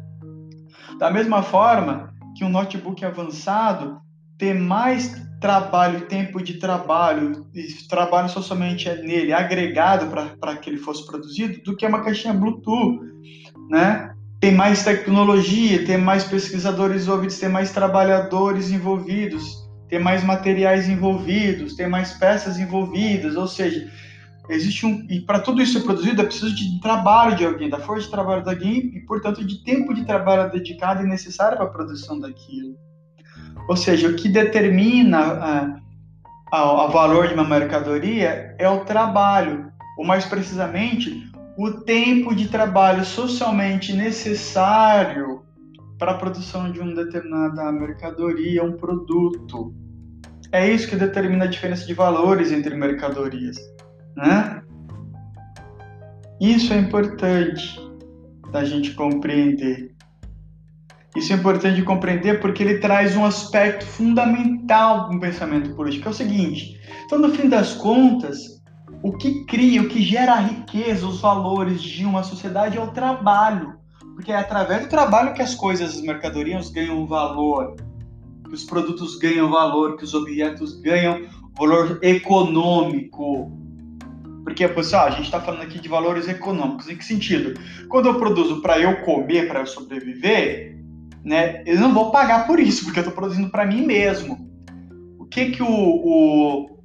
Da 0.98 1.12
mesma 1.12 1.44
forma 1.44 2.11
que 2.36 2.44
um 2.44 2.50
notebook 2.50 3.04
avançado 3.04 4.00
tem 4.38 4.54
mais 4.54 5.22
trabalho, 5.40 6.02
tempo 6.08 6.42
de 6.42 6.56
trabalho, 6.56 7.48
e 7.54 7.88
trabalho 7.88 8.30
socialmente 8.30 8.88
nele 8.90 9.34
agregado 9.34 10.08
para 10.40 10.58
que 10.58 10.70
ele 10.70 10.78
fosse 10.78 11.06
produzido 11.06 11.62
do 11.64 11.76
que 11.76 11.86
uma 11.86 12.04
caixinha 12.04 12.34
Bluetooth, 12.34 13.00
né? 13.70 14.14
Tem 14.40 14.52
mais 14.54 14.84
tecnologia, 14.84 15.86
tem 15.86 15.98
mais 15.98 16.24
pesquisadores 16.24 17.04
envolvidos, 17.04 17.40
tem 17.40 17.50
mais 17.50 17.72
trabalhadores 17.72 18.72
envolvidos, 18.72 19.68
tem 19.88 20.00
mais 20.00 20.24
materiais 20.24 20.88
envolvidos, 20.88 21.76
tem 21.76 21.90
mais 21.90 22.14
peças 22.14 22.58
envolvidas, 22.58 23.36
ou 23.36 23.48
seja, 23.48 23.88
existe 24.52 24.86
um 24.86 25.06
e 25.10 25.22
para 25.22 25.40
tudo 25.40 25.62
isso 25.62 25.74
ser 25.74 25.86
produzido 25.86 26.22
é 26.22 26.26
preciso 26.26 26.54
de 26.54 26.80
trabalho 26.82 27.36
de 27.36 27.46
alguém, 27.46 27.70
da 27.70 27.80
força 27.80 28.06
de 28.06 28.12
trabalho 28.12 28.44
de 28.44 28.50
alguém 28.50 28.96
e 28.96 29.00
portanto 29.02 29.46
de 29.46 29.64
tempo 29.64 29.94
de 29.94 30.06
trabalho 30.06 30.52
dedicado 30.52 31.04
e 31.04 31.08
necessário 31.08 31.58
para 31.58 31.68
a 31.68 31.70
produção 31.70 32.20
daquilo. 32.20 32.76
Ou 33.68 33.78
seja, 33.78 34.10
o 34.10 34.16
que 34.16 34.28
determina 34.28 35.20
a, 35.20 35.80
a, 36.52 36.86
a 36.86 36.88
valor 36.88 37.28
de 37.28 37.34
uma 37.34 37.44
mercadoria 37.44 38.56
é 38.60 38.68
o 38.68 38.84
trabalho, 38.84 39.72
ou 39.98 40.06
mais 40.06 40.26
precisamente 40.26 41.32
o 41.58 41.72
tempo 41.72 42.36
de 42.36 42.48
trabalho 42.48 43.06
socialmente 43.06 43.94
necessário 43.94 45.44
para 45.98 46.12
a 46.12 46.18
produção 46.18 46.72
de 46.72 46.80
uma 46.80 46.96
determinada 46.96 47.72
mercadoria, 47.72 48.64
um 48.64 48.74
produto. 48.74 49.74
É 50.52 50.70
isso 50.70 50.90
que 50.90 50.96
determina 50.96 51.46
a 51.46 51.48
diferença 51.48 51.86
de 51.86 51.94
valores 51.94 52.52
entre 52.52 52.76
mercadorias 52.76 53.58
né? 54.16 54.62
Isso 56.40 56.74
é 56.74 56.78
importante 56.78 57.80
da 58.52 58.66
gente 58.66 58.94
compreender. 58.94 59.92
Isso 61.16 61.34
é 61.34 61.36
importante 61.36 61.82
compreender 61.84 62.40
porque 62.40 62.64
ele 62.64 62.80
traz 62.80 63.16
um 63.18 63.26
aspecto 63.26 63.86
fundamental 63.86 65.10
do 65.10 65.20
pensamento 65.20 65.76
político, 65.76 66.08
é 66.08 66.12
o 66.12 66.14
seguinte: 66.14 66.80
então, 67.06 67.20
no 67.20 67.30
fim 67.30 67.50
das 67.50 67.74
contas, 67.74 68.62
o 69.04 69.12
que 69.12 69.44
cria, 69.46 69.82
o 69.82 69.90
que 69.90 70.02
gera 70.02 70.34
a 70.34 70.40
riqueza, 70.40 71.06
os 71.06 71.20
valores 71.20 71.82
de 71.82 72.06
uma 72.06 72.24
sociedade 72.24 72.78
é 72.78 72.82
o 72.82 72.92
trabalho. 72.92 73.80
Porque 74.16 74.32
é 74.32 74.38
através 74.38 74.82
do 74.82 74.90
trabalho 74.90 75.34
que 75.34 75.42
as 75.42 75.56
coisas, 75.56 75.96
as 75.96 76.02
mercadorias 76.02 76.70
ganham 76.70 77.06
valor, 77.08 77.76
que 78.48 78.54
os 78.54 78.64
produtos 78.64 79.18
ganham 79.18 79.50
valor, 79.50 79.98
que 79.98 80.04
os 80.04 80.14
objetos 80.14 80.80
ganham 80.80 81.28
valor 81.58 82.00
econômico. 82.02 83.61
Porque, 84.44 84.68
pessoal, 84.68 85.08
a 85.08 85.12
gente 85.12 85.26
está 85.26 85.40
falando 85.40 85.62
aqui 85.62 85.80
de 85.80 85.88
valores 85.88 86.28
econômicos. 86.28 86.90
Em 86.90 86.96
que 86.96 87.06
sentido? 87.06 87.60
Quando 87.88 88.08
eu 88.08 88.16
produzo 88.16 88.62
para 88.62 88.80
eu 88.80 89.02
comer, 89.02 89.48
para 89.48 89.60
eu 89.60 89.68
sobreviver, 89.68 90.78
né, 91.24 91.64
eu 91.66 91.80
não 91.80 91.94
vou 91.94 92.12
pagar 92.12 92.48
por 92.48 92.60
isso, 92.60 92.84
porque 92.84 93.00
eu 93.00 93.04
estou 93.04 93.16
produzindo 93.16 93.50
para 93.50 93.66
mim 93.66 93.86
mesmo. 93.86 94.50
O 95.20 95.26
que 95.26 95.52
que 95.52 95.62
o, 95.62 95.68
o, 95.70 96.80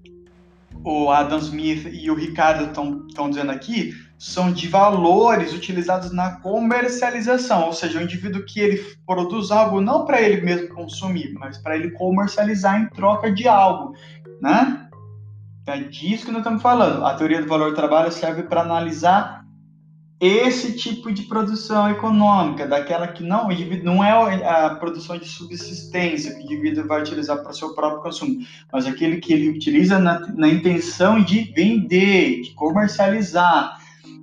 o 0.84 1.10
Adam 1.10 1.38
Smith 1.38 1.88
e 1.90 2.10
o 2.10 2.14
Ricardo 2.14 2.66
estão 2.66 3.30
dizendo 3.30 3.50
aqui 3.50 3.94
são 4.18 4.50
de 4.50 4.66
valores 4.66 5.52
utilizados 5.52 6.12
na 6.12 6.40
comercialização, 6.40 7.66
ou 7.66 7.72
seja, 7.72 7.98
o 7.98 8.02
indivíduo 8.02 8.44
que 8.46 8.60
ele 8.60 8.82
produz 9.06 9.50
algo 9.50 9.80
não 9.80 10.06
para 10.06 10.22
ele 10.22 10.40
mesmo 10.40 10.68
consumir, 10.68 11.34
mas 11.34 11.58
para 11.58 11.76
ele 11.76 11.90
comercializar 11.90 12.80
em 12.80 12.88
troca 12.88 13.30
de 13.30 13.46
algo, 13.46 13.94
né? 14.40 14.85
É 15.66 15.78
disso 15.80 16.26
que 16.26 16.30
nós 16.30 16.40
estamos 16.40 16.62
falando. 16.62 17.04
A 17.04 17.14
teoria 17.14 17.42
do 17.42 17.48
valor 17.48 17.70
do 17.70 17.76
trabalho 17.76 18.12
serve 18.12 18.44
para 18.44 18.60
analisar 18.60 19.44
esse 20.20 20.74
tipo 20.76 21.12
de 21.12 21.24
produção 21.24 21.90
econômica, 21.90 22.66
daquela 22.66 23.08
que 23.08 23.22
não, 23.22 23.48
o 23.48 23.52
indivíduo 23.52 23.84
não 23.84 24.02
é 24.02 24.12
a 24.48 24.70
produção 24.76 25.18
de 25.18 25.28
subsistência 25.28 26.34
que 26.34 26.40
o 26.40 26.44
indivíduo 26.44 26.86
vai 26.86 27.02
utilizar 27.02 27.42
para 27.42 27.50
o 27.50 27.54
seu 27.54 27.74
próprio 27.74 28.00
consumo, 28.00 28.38
mas 28.72 28.86
aquele 28.86 29.18
que 29.18 29.32
ele 29.32 29.50
utiliza 29.50 29.98
na, 29.98 30.20
na 30.34 30.48
intenção 30.48 31.22
de 31.22 31.52
vender, 31.52 32.42
de 32.42 32.54
comercializar. 32.54 33.78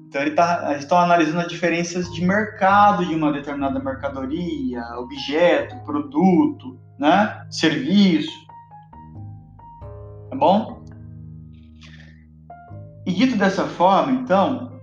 Então, 0.08 0.22
ele 0.22 0.32
tá, 0.32 0.76
estão 0.78 0.98
analisando 0.98 1.42
as 1.42 1.48
diferenças 1.48 2.12
de 2.12 2.26
mercado 2.26 3.06
de 3.06 3.14
uma 3.14 3.32
determinada 3.32 3.80
mercadoria, 3.80 4.82
objeto, 4.98 5.76
produto, 5.86 6.80
né? 6.98 7.46
serviço. 7.52 8.32
Tá 10.30 10.36
bom? 10.36 10.83
E 13.06 13.12
dito 13.12 13.36
dessa 13.36 13.66
forma, 13.66 14.14
então, 14.14 14.74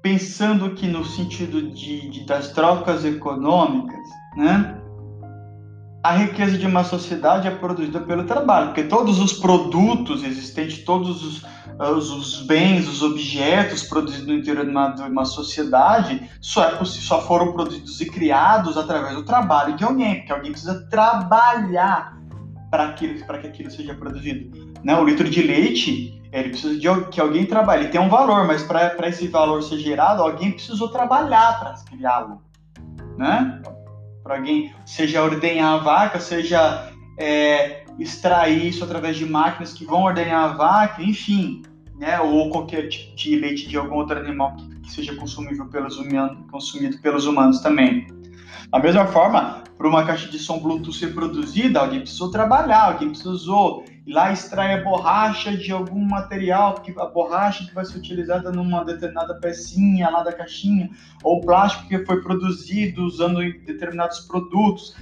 pensando 0.00 0.70
que 0.70 0.86
no 0.86 1.04
sentido 1.04 1.70
de, 1.72 2.08
de, 2.08 2.24
das 2.24 2.52
trocas 2.52 3.04
econômicas, 3.04 3.98
né? 4.36 4.80
A 6.02 6.12
riqueza 6.12 6.56
de 6.56 6.64
uma 6.64 6.84
sociedade 6.84 7.48
é 7.48 7.50
produzida 7.50 7.98
pelo 7.98 8.22
trabalho, 8.22 8.68
porque 8.68 8.84
todos 8.84 9.18
os 9.18 9.32
produtos 9.32 10.22
existentes, 10.22 10.84
todos 10.84 11.24
os, 11.24 11.44
os, 11.80 12.10
os 12.10 12.46
bens, 12.46 12.88
os 12.88 13.02
objetos 13.02 13.82
produzidos 13.82 14.28
no 14.28 14.34
interior 14.34 14.64
de 14.64 14.70
uma, 14.70 14.90
de 14.90 15.02
uma 15.02 15.24
sociedade 15.24 16.30
só, 16.40 16.62
é 16.62 16.84
só 16.84 17.20
foram 17.22 17.52
produzidos 17.52 18.00
e 18.00 18.06
criados 18.06 18.76
através 18.78 19.16
do 19.16 19.24
trabalho 19.24 19.76
de 19.76 19.82
alguém, 19.82 20.18
porque 20.18 20.32
alguém 20.32 20.52
precisa 20.52 20.86
trabalhar 20.88 22.16
para 22.70 22.92
que 22.92 23.46
aquilo 23.48 23.70
seja 23.72 23.92
produzido. 23.94 24.74
Né? 24.84 24.96
O 24.96 25.04
litro 25.04 25.28
de 25.28 25.42
leite 25.42 26.22
ele 26.40 26.50
precisa 26.50 26.78
de 26.78 27.08
que 27.10 27.20
alguém 27.20 27.46
trabalhe. 27.46 27.88
Tem 27.88 28.00
um 28.00 28.08
valor, 28.08 28.46
mas 28.46 28.62
para 28.62 29.08
esse 29.08 29.26
valor 29.28 29.62
ser 29.62 29.78
gerado, 29.78 30.22
alguém 30.22 30.52
precisou 30.52 30.88
trabalhar 30.88 31.58
para 31.58 31.74
criá-lo, 31.84 32.42
né? 33.16 33.62
Para 34.22 34.36
alguém, 34.36 34.74
seja 34.84 35.22
ordenhar 35.22 35.74
a 35.74 35.78
vaca, 35.78 36.20
seja 36.20 36.90
é, 37.16 37.84
extrair 37.98 38.66
isso 38.66 38.84
através 38.84 39.16
de 39.16 39.24
máquinas 39.24 39.72
que 39.72 39.84
vão 39.84 40.02
ordenhar 40.02 40.44
a 40.44 40.48
vaca, 40.48 41.02
enfim, 41.02 41.62
né? 41.98 42.20
Ou 42.20 42.50
qualquer 42.50 42.88
tipo 42.88 43.16
de 43.16 43.36
leite 43.36 43.68
de 43.68 43.76
algum 43.76 43.94
outro 43.94 44.18
animal 44.18 44.54
que, 44.56 44.80
que 44.80 44.90
seja 44.90 45.14
consumível 45.14 45.66
pelos 45.66 45.96
humanos, 45.96 46.38
consumido 46.50 46.98
pelos 46.98 47.26
humanos 47.26 47.60
também. 47.60 48.06
Da 48.70 48.80
mesma 48.80 49.06
forma, 49.06 49.62
para 49.76 49.88
uma 49.88 50.04
caixa 50.04 50.28
de 50.28 50.38
som 50.38 50.58
Bluetooth 50.58 50.96
ser 50.96 51.14
produzida, 51.14 51.80
alguém 51.80 52.00
precisou 52.00 52.30
trabalhar, 52.30 52.92
alguém 52.92 53.10
precisou 53.10 53.84
ir 54.06 54.12
lá 54.12 54.32
extrair 54.32 54.80
a 54.80 54.84
borracha 54.84 55.56
de 55.56 55.70
algum 55.70 56.04
material, 56.04 56.74
porque 56.74 56.94
a 56.98 57.06
borracha 57.06 57.66
que 57.66 57.74
vai 57.74 57.84
ser 57.84 57.98
utilizada 57.98 58.50
numa 58.50 58.84
determinada 58.84 59.34
pecinha 59.34 60.08
lá 60.08 60.22
da 60.22 60.32
caixinha, 60.32 60.90
ou 61.22 61.40
plástico 61.40 61.88
que 61.88 62.04
foi 62.04 62.22
produzido 62.22 63.04
usando 63.04 63.38
determinados 63.64 64.20
produtos, 64.20 64.94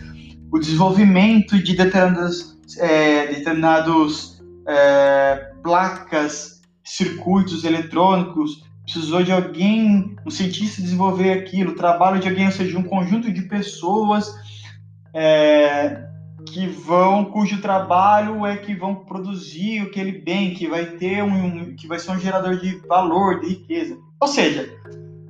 o 0.51 0.59
desenvolvimento 0.59 1.59
de 1.63 1.77
determinadas, 1.77 2.59
é, 2.79 3.27
determinados 3.29 4.43
é, 4.67 5.53
placas, 5.63 6.63
circuitos 6.83 7.65
eletrônicos, 7.65 8.64
precisou 8.85 9.23
de 9.23 9.33
alguém, 9.33 10.17
um 10.25 10.31
cientista 10.31 10.83
desenvolver 10.83 11.33
aquilo, 11.33 11.75
trabalho 11.75 12.21
de 12.21 12.29
alguém, 12.29 12.47
ou 12.47 12.53
seja, 12.53 12.79
um 12.79 12.83
conjunto 12.83 13.33
de 13.33 13.43
pessoas 13.43 14.33
é, 15.13 16.07
que 16.47 16.67
vão, 16.67 17.25
cujo 17.25 17.61
trabalho 17.61 18.45
é 18.45 18.57
que 18.57 18.75
vão 18.75 18.95
produzir 18.95 19.81
aquele 19.81 20.13
bem, 20.13 20.55
que 20.55 20.69
vai 20.69 20.85
ter 20.85 21.23
um, 21.23 21.75
que 21.75 21.87
vai 21.87 21.99
ser 21.99 22.13
um 22.13 22.19
gerador 22.21 22.59
de 22.59 22.77
valor, 22.87 23.41
de 23.41 23.49
riqueza. 23.49 23.99
Ou 24.21 24.29
seja, 24.29 24.69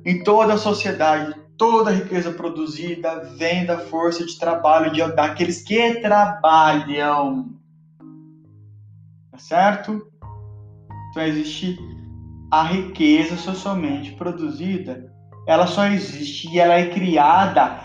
em 0.03 0.21
toda 0.23 0.53
a 0.53 0.57
sociedade, 0.57 1.35
toda 1.57 1.89
a 1.89 1.93
riqueza 1.93 2.31
produzida 2.31 3.23
vem 3.37 3.65
da 3.65 3.77
força 3.77 4.25
de 4.25 4.37
trabalho 4.37 4.91
de, 4.91 5.01
daqueles 5.15 5.61
que 5.61 6.01
trabalham. 6.01 7.53
Tá 9.31 9.37
certo? 9.37 10.05
Então 11.11 11.23
existe 11.23 11.77
a 12.51 12.63
riqueza 12.63 13.37
socialmente 13.37 14.11
produzida, 14.11 15.11
ela 15.47 15.67
só 15.67 15.85
existe 15.87 16.49
e 16.49 16.59
ela 16.59 16.75
é 16.75 16.89
criada 16.89 17.79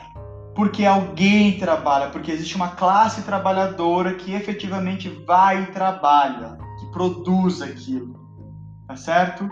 porque 0.55 0.85
alguém 0.85 1.59
trabalha, 1.59 2.09
porque 2.11 2.31
existe 2.31 2.57
uma 2.57 2.71
classe 2.71 3.23
trabalhadora 3.23 4.15
que 4.15 4.35
efetivamente 4.35 5.09
vai 5.27 5.63
e 5.63 5.67
trabalha, 5.67 6.59
que 6.79 6.87
produz 6.93 7.63
aquilo. 7.63 8.19
Tá 8.87 8.97
certo? 8.97 9.49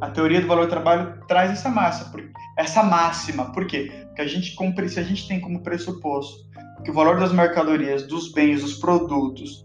A 0.00 0.10
teoria 0.10 0.40
do 0.40 0.48
valor 0.48 0.66
do 0.66 0.70
trabalho 0.70 1.20
traz 1.28 1.50
essa 1.50 1.70
massa, 1.70 2.12
essa 2.58 2.82
máxima. 2.82 3.52
Por 3.52 3.66
quê? 3.66 3.90
Porque 4.08 4.22
a 4.22 4.26
gente, 4.26 4.54
se 4.88 5.00
a 5.00 5.04
gente 5.04 5.28
tem 5.28 5.40
como 5.40 5.62
pressuposto 5.62 6.50
que 6.84 6.90
o 6.90 6.94
valor 6.94 7.20
das 7.20 7.32
mercadorias, 7.32 8.06
dos 8.06 8.32
bens, 8.32 8.62
dos 8.62 8.74
produtos 8.74 9.64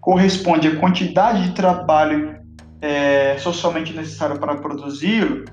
corresponde 0.00 0.68
à 0.68 0.76
quantidade 0.76 1.48
de 1.48 1.54
trabalho 1.54 2.41
é, 2.82 3.38
socialmente 3.38 3.94
necessário 3.94 4.38
para 4.38 4.56
produzi-lo, 4.56 5.44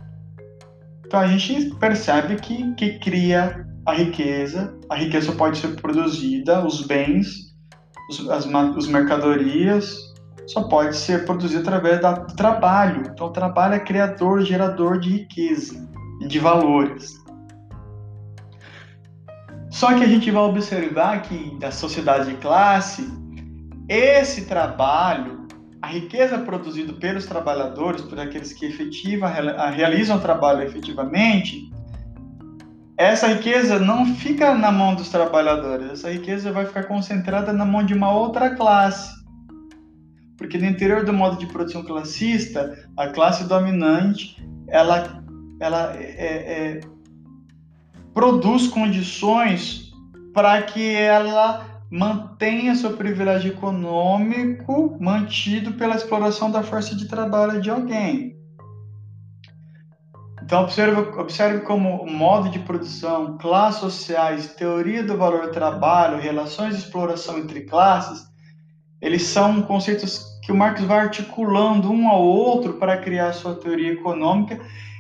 então 1.09 1.19
a 1.19 1.27
gente 1.27 1.73
percebe 1.75 2.35
que, 2.35 2.71
que 2.75 2.99
cria 2.99 3.65
a 3.83 3.93
riqueza, 3.93 4.77
a 4.87 4.95
riqueza 4.95 5.31
pode 5.31 5.57
ser 5.57 5.75
produzida, 5.81 6.63
os 6.63 6.85
bens, 6.85 7.55
os, 8.11 8.29
as, 8.29 8.45
as 8.45 8.87
mercadorias, 8.87 9.97
só 10.45 10.67
pode 10.67 10.95
ser 10.95 11.25
produzida 11.25 11.61
através 11.61 11.99
do 11.99 12.35
trabalho. 12.35 13.09
Então 13.11 13.25
o 13.25 13.31
trabalho 13.31 13.73
é 13.73 13.79
criador, 13.79 14.41
gerador 14.41 14.99
de 14.99 15.09
riqueza 15.09 15.89
e 16.21 16.27
de 16.27 16.37
valores. 16.37 17.17
Só 19.71 19.97
que 19.97 20.03
a 20.03 20.07
gente 20.07 20.29
vai 20.29 20.43
observar 20.43 21.23
que 21.23 21.57
da 21.57 21.71
sociedade 21.71 22.29
de 22.29 22.37
classe, 22.37 23.11
esse 23.87 24.45
trabalho 24.45 25.38
a 25.81 25.87
riqueza 25.87 26.37
produzida 26.39 26.93
pelos 26.93 27.25
trabalhadores, 27.25 28.01
por 28.01 28.19
aqueles 28.19 28.53
que 28.53 28.65
efetiva, 28.65 29.27
realizam 29.69 30.17
o 30.17 30.21
trabalho 30.21 30.63
efetivamente, 30.63 31.71
essa 32.97 33.27
riqueza 33.27 33.79
não 33.79 34.05
fica 34.15 34.53
na 34.53 34.73
mão 34.73 34.93
dos 34.93 35.07
trabalhadores, 35.07 35.91
essa 35.91 36.11
riqueza 36.11 36.51
vai 36.51 36.65
ficar 36.65 36.83
concentrada 36.83 37.53
na 37.53 37.63
mão 37.63 37.85
de 37.85 37.93
uma 37.93 38.11
outra 38.11 38.55
classe. 38.55 39.17
Porque 40.37 40.57
no 40.57 40.65
interior 40.65 41.05
do 41.05 41.13
modo 41.13 41.37
de 41.37 41.45
produção 41.45 41.81
classista, 41.81 42.77
a 42.97 43.07
classe 43.07 43.45
dominante, 43.45 44.35
ela, 44.67 45.23
ela 45.61 45.95
é, 45.95 46.01
é, 46.01 46.81
produz 48.13 48.67
condições 48.67 49.93
para 50.33 50.61
que 50.61 50.93
ela 50.93 51.65
mantenha 51.91 52.75
seu 52.75 52.95
privilégio 52.95 53.51
econômico 53.51 54.97
mantido 54.99 55.73
pela 55.73 55.95
exploração 55.95 56.51
da 56.51 56.61
força 56.61 56.95
de 56.95 57.07
trabalho 57.07 57.59
de 57.59 57.69
alguém. 57.69 58.37
Então, 60.43 60.63
observe, 60.63 60.99
observe 61.19 61.59
como 61.61 62.05
modo 62.05 62.49
de 62.49 62.59
produção, 62.59 63.37
classes 63.37 63.81
sociais, 63.81 64.53
teoria 64.55 65.03
do 65.03 65.17
valor 65.17 65.47
do 65.47 65.51
trabalho, 65.51 66.19
relações 66.19 66.75
de 66.75 66.83
exploração 66.83 67.37
entre 67.37 67.61
classes, 67.61 68.27
eles 69.01 69.23
são 69.23 69.61
conceitos 69.61 70.23
que 70.43 70.51
o 70.51 70.57
Marx 70.57 70.81
vai 70.81 71.01
articulando 71.01 71.91
um 71.91 72.09
ao 72.09 72.21
outro 72.21 72.73
para 72.73 72.97
criar 72.97 73.31
sua 73.33 73.55
teoria 73.55 73.93
econômica 73.93 74.59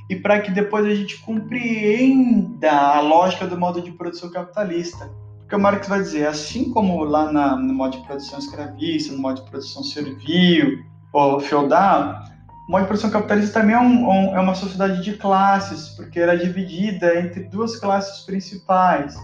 e 0.09 0.15
para 0.15 0.39
que 0.39 0.51
depois 0.51 0.85
a 0.85 0.93
gente 0.93 1.19
compreenda 1.19 2.71
a 2.71 3.01
lógica 3.01 3.45
do 3.45 3.57
modo 3.57 3.81
de 3.81 3.91
produção 3.91 4.29
capitalista. 4.31 5.09
Porque 5.49 5.55
o 5.55 5.63
Marx 5.63 5.87
vai 5.87 5.99
dizer, 5.99 6.27
assim 6.27 6.71
como 6.71 7.03
lá 7.03 7.31
na, 7.31 7.55
no 7.55 7.73
modo 7.73 7.97
de 7.97 8.05
produção 8.05 8.37
escravista, 8.37 9.11
no 9.13 9.17
modo 9.17 9.41
de 9.41 9.49
produção 9.49 9.81
servil 9.83 10.85
ou 11.11 11.39
feudal, 11.39 12.23
o 12.67 12.71
modo 12.71 12.81
de 12.81 12.87
produção 12.87 13.09
capitalista 13.09 13.59
também 13.59 13.75
é, 13.75 13.79
um, 13.79 14.07
um, 14.07 14.37
é 14.37 14.39
uma 14.39 14.53
sociedade 14.53 15.03
de 15.03 15.13
classes, 15.13 15.89
porque 15.95 16.19
era 16.19 16.37
dividida 16.37 17.19
entre 17.19 17.45
duas 17.45 17.77
classes 17.77 18.23
principais, 18.25 19.15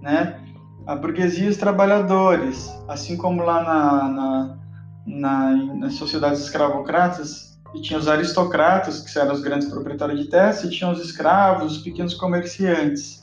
né? 0.00 0.40
A 0.86 0.94
burguesia 0.94 1.46
e 1.46 1.48
os 1.48 1.56
trabalhadores, 1.56 2.70
assim 2.86 3.16
como 3.16 3.42
lá 3.42 3.60
na, 3.64 4.08
na, 4.08 4.58
na 5.04 5.74
nas 5.74 5.94
sociedades 5.94 6.42
escravocratas, 6.42 7.58
e 7.74 7.80
tinha 7.80 7.98
os 7.98 8.06
aristocratas, 8.06 9.00
que 9.00 9.18
eram 9.18 9.34
os 9.34 9.42
grandes 9.42 9.68
proprietários 9.68 10.20
de 10.20 10.30
terras, 10.30 10.62
e 10.62 10.70
tinha 10.70 10.88
os 10.88 11.00
escravos, 11.00 11.78
os 11.78 11.82
pequenos 11.82 12.14
comerciantes, 12.14 13.20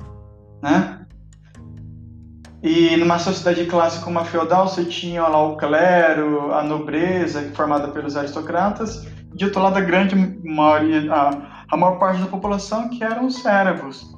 né? 0.62 1.01
E 2.64 2.96
numa 2.98 3.18
sociedade 3.18 3.66
clássica 3.66 4.06
como 4.06 4.20
a 4.20 4.26
feudal, 4.26 4.68
você 4.68 4.86
tinha 4.86 5.24
lá 5.24 5.44
o 5.44 5.58
clero, 5.58 6.54
a 6.54 6.62
nobreza, 6.62 7.42
formada 7.56 7.88
pelos 7.88 8.16
aristocratas, 8.16 9.08
e 9.34 9.38
de 9.38 9.46
outro 9.46 9.62
lado 9.62 9.78
a 9.78 9.82
grande 9.82 10.16
maioria, 10.44 11.12
a, 11.12 11.66
a 11.70 11.78
maior 11.78 11.98
parte 11.98 12.22
da 12.22 12.28
população, 12.28 12.88
que 12.90 13.04
eram 13.04 13.26
os 13.26 13.38
servos. 13.38 14.16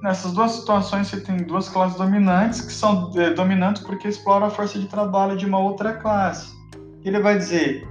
Nessas 0.00 0.32
duas 0.32 0.52
situações, 0.52 1.08
você 1.08 1.20
tem 1.20 1.38
duas 1.38 1.68
classes 1.68 1.98
dominantes, 1.98 2.60
que 2.60 2.72
são 2.72 3.10
é, 3.16 3.30
dominantes 3.30 3.82
porque 3.82 4.06
exploram 4.06 4.46
a 4.46 4.50
força 4.50 4.78
de 4.78 4.86
trabalho 4.86 5.36
de 5.36 5.44
uma 5.44 5.58
outra 5.58 5.94
classe. 5.94 6.54
Ele 7.04 7.18
vai 7.18 7.36
dizer, 7.36 7.88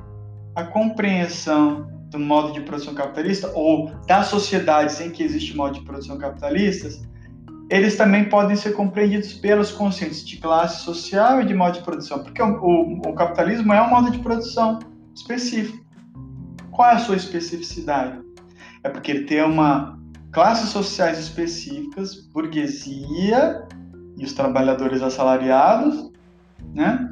a 0.56 0.64
compreensão 0.64 1.92
do 2.12 2.20
modo 2.20 2.54
de 2.54 2.62
produção 2.62 2.94
capitalista 2.94 3.52
ou 3.56 3.92
das 4.08 4.28
sociedades 4.28 5.02
em 5.02 5.10
que 5.10 5.24
existe 5.24 5.58
modo 5.58 5.74
de 5.74 5.82
produção 5.82 6.18
capitalistas, 6.18 7.02
eles 7.74 7.98
também 7.98 8.30
podem 8.30 8.56
ser 8.56 8.74
compreendidos 8.74 9.34
pelos 9.34 9.72
conceitos 9.72 10.24
de 10.24 10.38
classe 10.38 10.84
social 10.84 11.42
e 11.42 11.46
de 11.46 11.56
modo 11.56 11.80
de 11.80 11.84
produção, 11.84 12.22
porque 12.22 12.40
o, 12.40 12.60
o, 12.62 13.00
o 13.10 13.16
capitalismo 13.16 13.74
é 13.74 13.82
um 13.82 13.90
modo 13.90 14.12
de 14.12 14.20
produção 14.20 14.78
específico. 15.16 15.84
Qual 16.70 16.88
é 16.88 16.94
a 16.94 17.00
sua 17.00 17.16
especificidade? 17.16 18.22
É 18.84 18.90
porque 18.90 19.10
ele 19.10 19.24
tem 19.24 19.42
uma 19.42 20.00
classes 20.32 20.70
sociais 20.70 21.18
específicas, 21.18 22.28
burguesia 22.32 23.68
e 24.18 24.24
os 24.24 24.34
trabalhadores 24.34 25.02
assalariados, 25.02 26.12
né? 26.76 27.12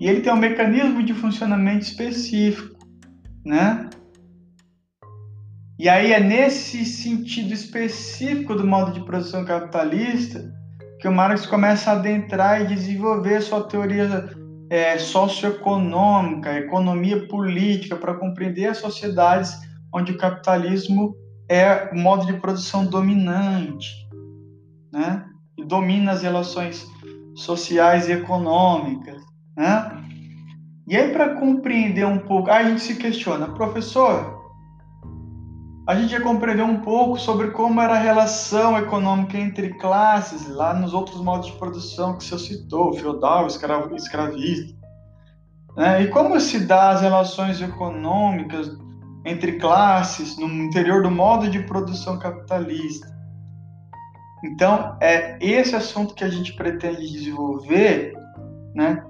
E 0.00 0.08
ele 0.08 0.20
tem 0.20 0.32
um 0.32 0.36
mecanismo 0.36 1.00
de 1.04 1.14
funcionamento 1.14 1.84
específico, 1.84 2.76
né? 3.44 3.88
E 5.78 5.88
aí 5.88 6.12
é 6.12 6.20
nesse 6.20 6.84
sentido 6.84 7.52
específico 7.52 8.54
do 8.54 8.66
modo 8.66 8.92
de 8.92 9.04
produção 9.04 9.44
capitalista 9.44 10.50
que 11.00 11.06
o 11.06 11.12
Marx 11.12 11.44
começa 11.46 11.90
a 11.90 11.94
adentrar 11.94 12.62
e 12.62 12.74
desenvolver 12.74 13.42
sua 13.42 13.62
teoria 13.64 14.30
é, 14.70 14.96
socioeconômica, 14.98 16.58
economia 16.58 17.26
política, 17.28 17.96
para 17.96 18.14
compreender 18.14 18.66
as 18.66 18.78
sociedades 18.78 19.54
onde 19.92 20.12
o 20.12 20.18
capitalismo 20.18 21.14
é 21.48 21.90
o 21.92 21.96
modo 21.96 22.26
de 22.26 22.34
produção 22.34 22.86
dominante, 22.86 23.90
né? 24.92 25.24
E 25.56 25.64
domina 25.64 26.12
as 26.12 26.22
relações 26.22 26.86
sociais 27.34 28.08
e 28.08 28.12
econômicas. 28.12 29.22
Né? 29.56 30.02
E 30.88 30.96
aí, 30.96 31.12
para 31.12 31.34
compreender 31.36 32.06
um 32.06 32.18
pouco, 32.18 32.50
aí 32.50 32.66
a 32.66 32.68
gente 32.68 32.80
se 32.80 32.96
questiona, 32.96 33.48
professor, 33.48 34.35
a 35.86 35.94
gente 35.94 36.10
já 36.10 36.20
compreendeu 36.20 36.66
um 36.66 36.80
pouco 36.80 37.16
sobre 37.16 37.52
como 37.52 37.80
era 37.80 37.94
a 37.94 37.98
relação 37.98 38.76
econômica 38.76 39.38
entre 39.38 39.74
classes 39.74 40.48
lá 40.48 40.74
nos 40.74 40.92
outros 40.92 41.20
modos 41.20 41.46
de 41.46 41.52
produção 41.52 42.18
que 42.18 42.24
você 42.24 42.36
citou, 42.38 42.92
feudal, 42.92 43.46
escravo, 43.46 43.94
escravista. 43.94 44.76
Né? 45.76 46.02
E 46.02 46.08
como 46.08 46.40
se 46.40 46.66
dá 46.66 46.90
as 46.90 47.02
relações 47.02 47.62
econômicas 47.62 48.76
entre 49.24 49.58
classes 49.58 50.36
no 50.36 50.46
interior 50.46 51.02
do 51.04 51.10
modo 51.10 51.48
de 51.48 51.60
produção 51.60 52.18
capitalista. 52.18 53.14
Então, 54.44 54.96
é 55.00 55.38
esse 55.40 55.76
assunto 55.76 56.14
que 56.14 56.24
a 56.24 56.28
gente 56.28 56.52
pretende 56.54 57.10
desenvolver, 57.10 58.12
né, 58.74 59.04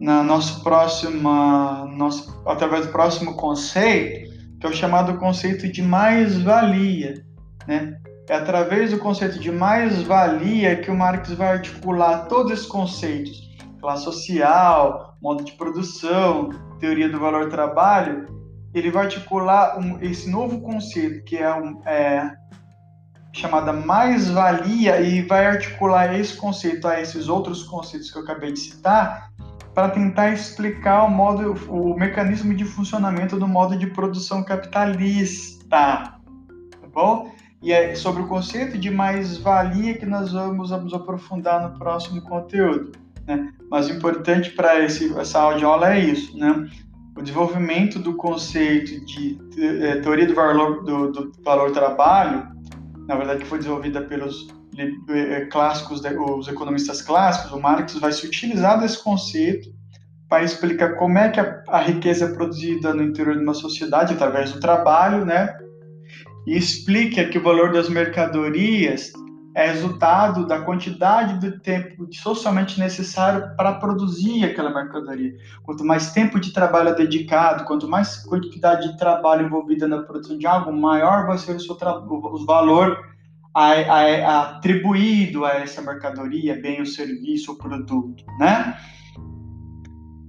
na 0.00 0.22
nosso 0.22 0.62
próxima, 0.62 1.84
nosso, 1.96 2.42
através 2.46 2.86
do 2.86 2.92
próximo 2.92 3.34
conceito, 3.34 4.31
que 4.62 4.66
é 4.66 4.70
o 4.70 4.72
chamado 4.72 5.18
conceito 5.18 5.66
de 5.66 5.82
mais-valia, 5.82 7.26
né? 7.66 7.98
É 8.28 8.36
através 8.36 8.92
do 8.92 8.98
conceito 8.98 9.40
de 9.40 9.50
mais-valia 9.50 10.76
que 10.76 10.88
o 10.88 10.96
Marx 10.96 11.32
vai 11.32 11.48
articular 11.48 12.26
todos 12.28 12.52
esses 12.52 12.66
conceitos, 12.66 13.50
classe 13.80 14.04
social, 14.04 15.16
modo 15.20 15.42
de 15.42 15.50
produção, 15.54 16.50
teoria 16.78 17.08
do 17.08 17.18
valor-trabalho, 17.18 18.28
ele 18.72 18.88
vai 18.88 19.06
articular 19.06 19.76
um, 19.80 20.00
esse 20.00 20.30
novo 20.30 20.60
conceito 20.60 21.24
que 21.24 21.36
é, 21.36 21.52
um, 21.52 21.82
é 21.84 22.32
chamada 23.32 23.72
mais-valia 23.72 25.00
e 25.00 25.22
vai 25.22 25.44
articular 25.44 26.16
esse 26.16 26.36
conceito 26.36 26.86
a 26.86 27.00
esses 27.00 27.28
outros 27.28 27.64
conceitos 27.64 28.12
que 28.12 28.16
eu 28.16 28.22
acabei 28.22 28.52
de 28.52 28.60
citar 28.60 29.31
para 29.74 29.88
tentar 29.88 30.32
explicar 30.32 31.04
o 31.04 31.10
modo, 31.10 31.54
o 31.68 31.96
mecanismo 31.96 32.54
de 32.54 32.64
funcionamento 32.64 33.38
do 33.38 33.48
modo 33.48 33.76
de 33.76 33.86
produção 33.86 34.42
capitalista, 34.42 35.66
tá 35.68 36.18
bom? 36.92 37.32
E 37.62 37.72
é 37.72 37.94
sobre 37.94 38.22
o 38.22 38.26
conceito 38.26 38.76
de 38.76 38.90
mais-valia 38.90 39.94
que 39.94 40.04
nós 40.04 40.32
vamos 40.32 40.70
nos 40.70 40.92
aprofundar 40.92 41.62
no 41.62 41.78
próximo 41.78 42.20
conteúdo. 42.22 42.92
Né? 43.26 43.52
Mas 43.70 43.88
o 43.88 43.92
importante 43.92 44.50
para 44.50 44.78
essa 44.78 45.38
audiola 45.38 45.94
é 45.94 46.00
isso, 46.00 46.36
né? 46.36 46.68
O 47.16 47.22
desenvolvimento 47.22 47.98
do 47.98 48.14
conceito 48.14 49.04
de 49.04 49.38
é, 49.58 49.96
teoria 50.00 50.26
do 50.26 50.34
valor 50.34 50.82
do, 50.82 51.12
do 51.12 51.32
valor 51.44 51.70
trabalho, 51.70 52.48
na 53.06 53.14
verdade 53.14 53.40
que 53.40 53.46
foi 53.46 53.58
desenvolvida 53.58 54.00
pelos 54.00 54.48
clássicos, 55.50 56.00
os 56.00 56.48
economistas 56.48 57.02
clássicos, 57.02 57.52
o 57.52 57.60
Marx 57.60 57.94
vai 57.94 58.12
se 58.12 58.26
utilizar 58.26 58.80
desse 58.80 59.02
conceito 59.02 59.70
para 60.28 60.44
explicar 60.44 60.94
como 60.94 61.18
é 61.18 61.28
que 61.28 61.38
a, 61.38 61.62
a, 61.68 61.78
riqueza 61.78 62.24
é 62.24 62.32
produzida 62.32 62.94
no 62.94 63.02
interior 63.02 63.36
de 63.36 63.42
uma 63.42 63.52
sociedade 63.52 64.14
através 64.14 64.50
do 64.50 64.60
trabalho, 64.60 65.26
né? 65.26 65.54
E 66.46 66.56
explica 66.56 67.26
que 67.26 67.36
o 67.36 67.42
valor 67.42 67.70
das 67.70 67.88
mercadorias 67.88 69.12
é 69.54 69.66
resultado 69.70 70.46
da 70.46 70.62
quantidade 70.62 71.38
de 71.38 71.60
tempo 71.60 72.08
socialmente 72.10 72.80
necessário 72.80 73.54
para 73.56 73.74
produzir 73.74 74.44
aquela 74.44 74.72
mercadoria. 74.72 75.34
Quanto 75.62 75.84
mais 75.84 76.12
tempo 76.12 76.40
de 76.40 76.52
trabalho 76.52 76.88
é 76.88 76.94
dedicado, 76.94 77.64
quanto 77.64 77.86
mais 77.86 78.16
quantidade 78.24 78.90
de 78.90 78.96
trabalho 78.96 79.44
envolvida 79.44 79.86
na 79.86 79.98
produção 80.02 80.38
de 80.38 80.46
algo, 80.46 80.72
maior 80.72 81.26
vai 81.26 81.36
ser 81.36 81.56
o 81.56 81.60
seu 81.60 81.76
o 81.76 82.44
valor 82.46 82.98
atribuído 83.54 85.44
a 85.44 85.54
essa 85.54 85.82
mercadoria, 85.82 86.60
bem 86.60 86.80
o 86.80 86.86
serviço, 86.86 87.52
o 87.52 87.58
produto, 87.58 88.24
né? 88.38 88.76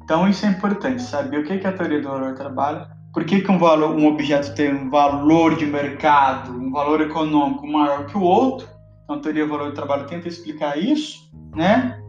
Então 0.04 0.28
isso 0.28 0.46
é 0.46 0.50
importante, 0.50 1.02
saber 1.02 1.40
o 1.40 1.44
que 1.44 1.54
é 1.54 1.68
a 1.68 1.72
teoria 1.72 2.02
do 2.02 2.10
valor 2.10 2.32
do 2.32 2.38
trabalho, 2.38 2.86
por 3.14 3.24
que, 3.24 3.42
que 3.42 3.52
um, 3.52 3.58
valor, 3.58 3.96
um 3.96 4.08
objeto 4.08 4.54
tem 4.56 4.74
um 4.74 4.90
valor 4.90 5.56
de 5.56 5.66
mercado, 5.66 6.52
um 6.52 6.72
valor 6.72 7.00
econômico 7.00 7.66
maior 7.66 8.08
que 8.08 8.18
o 8.18 8.22
outro. 8.22 8.68
Então 9.04 9.18
a 9.18 9.20
teoria 9.20 9.46
do 9.46 9.52
valor 9.52 9.70
do 9.70 9.76
trabalho 9.76 10.08
tenta 10.08 10.28
explicar 10.28 10.78
isso, 10.78 11.32
né? 11.56 12.02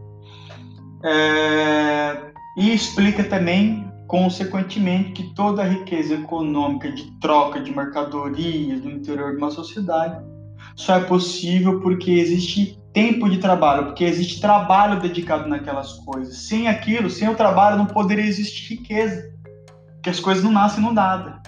É, 1.03 2.31
e 2.57 2.73
explica 2.73 3.23
também, 3.23 3.89
consequentemente, 4.07 5.11
que 5.11 5.35
toda 5.35 5.61
a 5.61 5.65
riqueza 5.65 6.15
econômica 6.15 6.91
de 6.91 7.11
troca 7.19 7.59
de 7.59 7.73
mercadorias 7.73 8.83
no 8.83 8.91
interior 8.91 9.31
de 9.31 9.37
uma 9.37 9.51
sociedade 9.51 10.34
só 10.75 10.95
é 10.95 10.99
possível 10.99 11.79
porque 11.79 12.11
existe 12.11 12.77
tempo 12.93 13.29
de 13.29 13.37
trabalho, 13.37 13.87
porque 13.87 14.03
existe 14.03 14.39
trabalho 14.39 15.01
dedicado 15.01 15.47
naquelas 15.47 15.93
coisas. 15.93 16.47
Sem 16.47 16.67
aquilo, 16.67 17.09
sem 17.09 17.27
o 17.29 17.35
trabalho, 17.35 17.77
não 17.77 17.85
poderia 17.85 18.25
existir 18.25 18.75
riqueza, 18.75 19.33
porque 19.95 20.09
as 20.09 20.19
coisas 20.19 20.43
não 20.43 20.51
nascem 20.51 20.83
no 20.83 20.93
nada, 20.93 21.41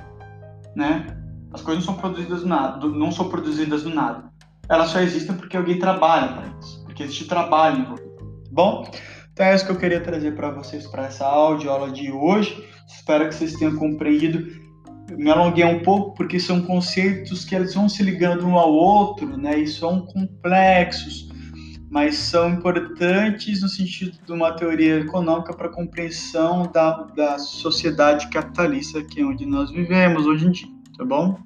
né? 0.75 1.05
As 1.53 1.61
coisas 1.61 1.85
não 1.85 1.93
são 1.93 2.01
produzidas 2.01 2.41
do 2.41 2.47
nada, 2.47 2.87
não 2.87 3.11
são 3.11 3.29
produzidas 3.29 3.83
do 3.83 3.89
nada. 3.89 4.31
Elas 4.69 4.89
só 4.89 4.99
existem 4.99 5.35
porque 5.35 5.55
alguém 5.55 5.79
trabalha 5.79 6.33
para 6.33 6.47
isso, 6.59 6.83
porque 6.83 7.03
existe 7.03 7.25
trabalho 7.25 7.79
envolvido. 7.79 8.07
Bom, 8.51 8.89
então 9.31 9.45
é 9.45 9.55
isso 9.55 9.65
que 9.65 9.71
eu 9.71 9.77
queria 9.77 10.01
trazer 10.01 10.35
para 10.35 10.51
vocês 10.51 10.87
para 10.87 11.05
essa 11.05 11.25
aula 11.25 11.91
de 11.91 12.11
hoje. 12.11 12.67
Espero 12.87 13.27
que 13.27 13.35
vocês 13.35 13.53
tenham 13.53 13.75
compreendido 13.75 14.66
me 15.11 15.29
alonguei 15.29 15.63
um 15.63 15.81
pouco 15.81 16.13
porque 16.15 16.39
são 16.39 16.61
conceitos 16.61 17.45
que 17.45 17.55
eles 17.55 17.73
vão 17.73 17.87
se 17.87 18.03
ligando 18.03 18.45
um 18.45 18.57
ao 18.57 18.71
outro, 18.71 19.37
né? 19.37 19.59
E 19.59 19.67
são 19.67 20.01
complexos, 20.01 21.29
mas 21.89 22.15
são 22.15 22.49
importantes 22.49 23.61
no 23.61 23.69
sentido 23.69 24.17
de 24.25 24.31
uma 24.31 24.51
teoria 24.53 24.99
econômica 24.99 25.53
para 25.53 25.67
a 25.67 25.73
compreensão 25.73 26.69
da, 26.71 27.03
da 27.15 27.39
sociedade 27.39 28.27
capitalista 28.29 29.03
que 29.03 29.21
é 29.21 29.25
onde 29.25 29.45
nós 29.45 29.71
vivemos 29.71 30.25
hoje 30.25 30.47
em 30.47 30.51
dia. 30.51 30.69
tá 30.97 31.05
bom? 31.05 31.37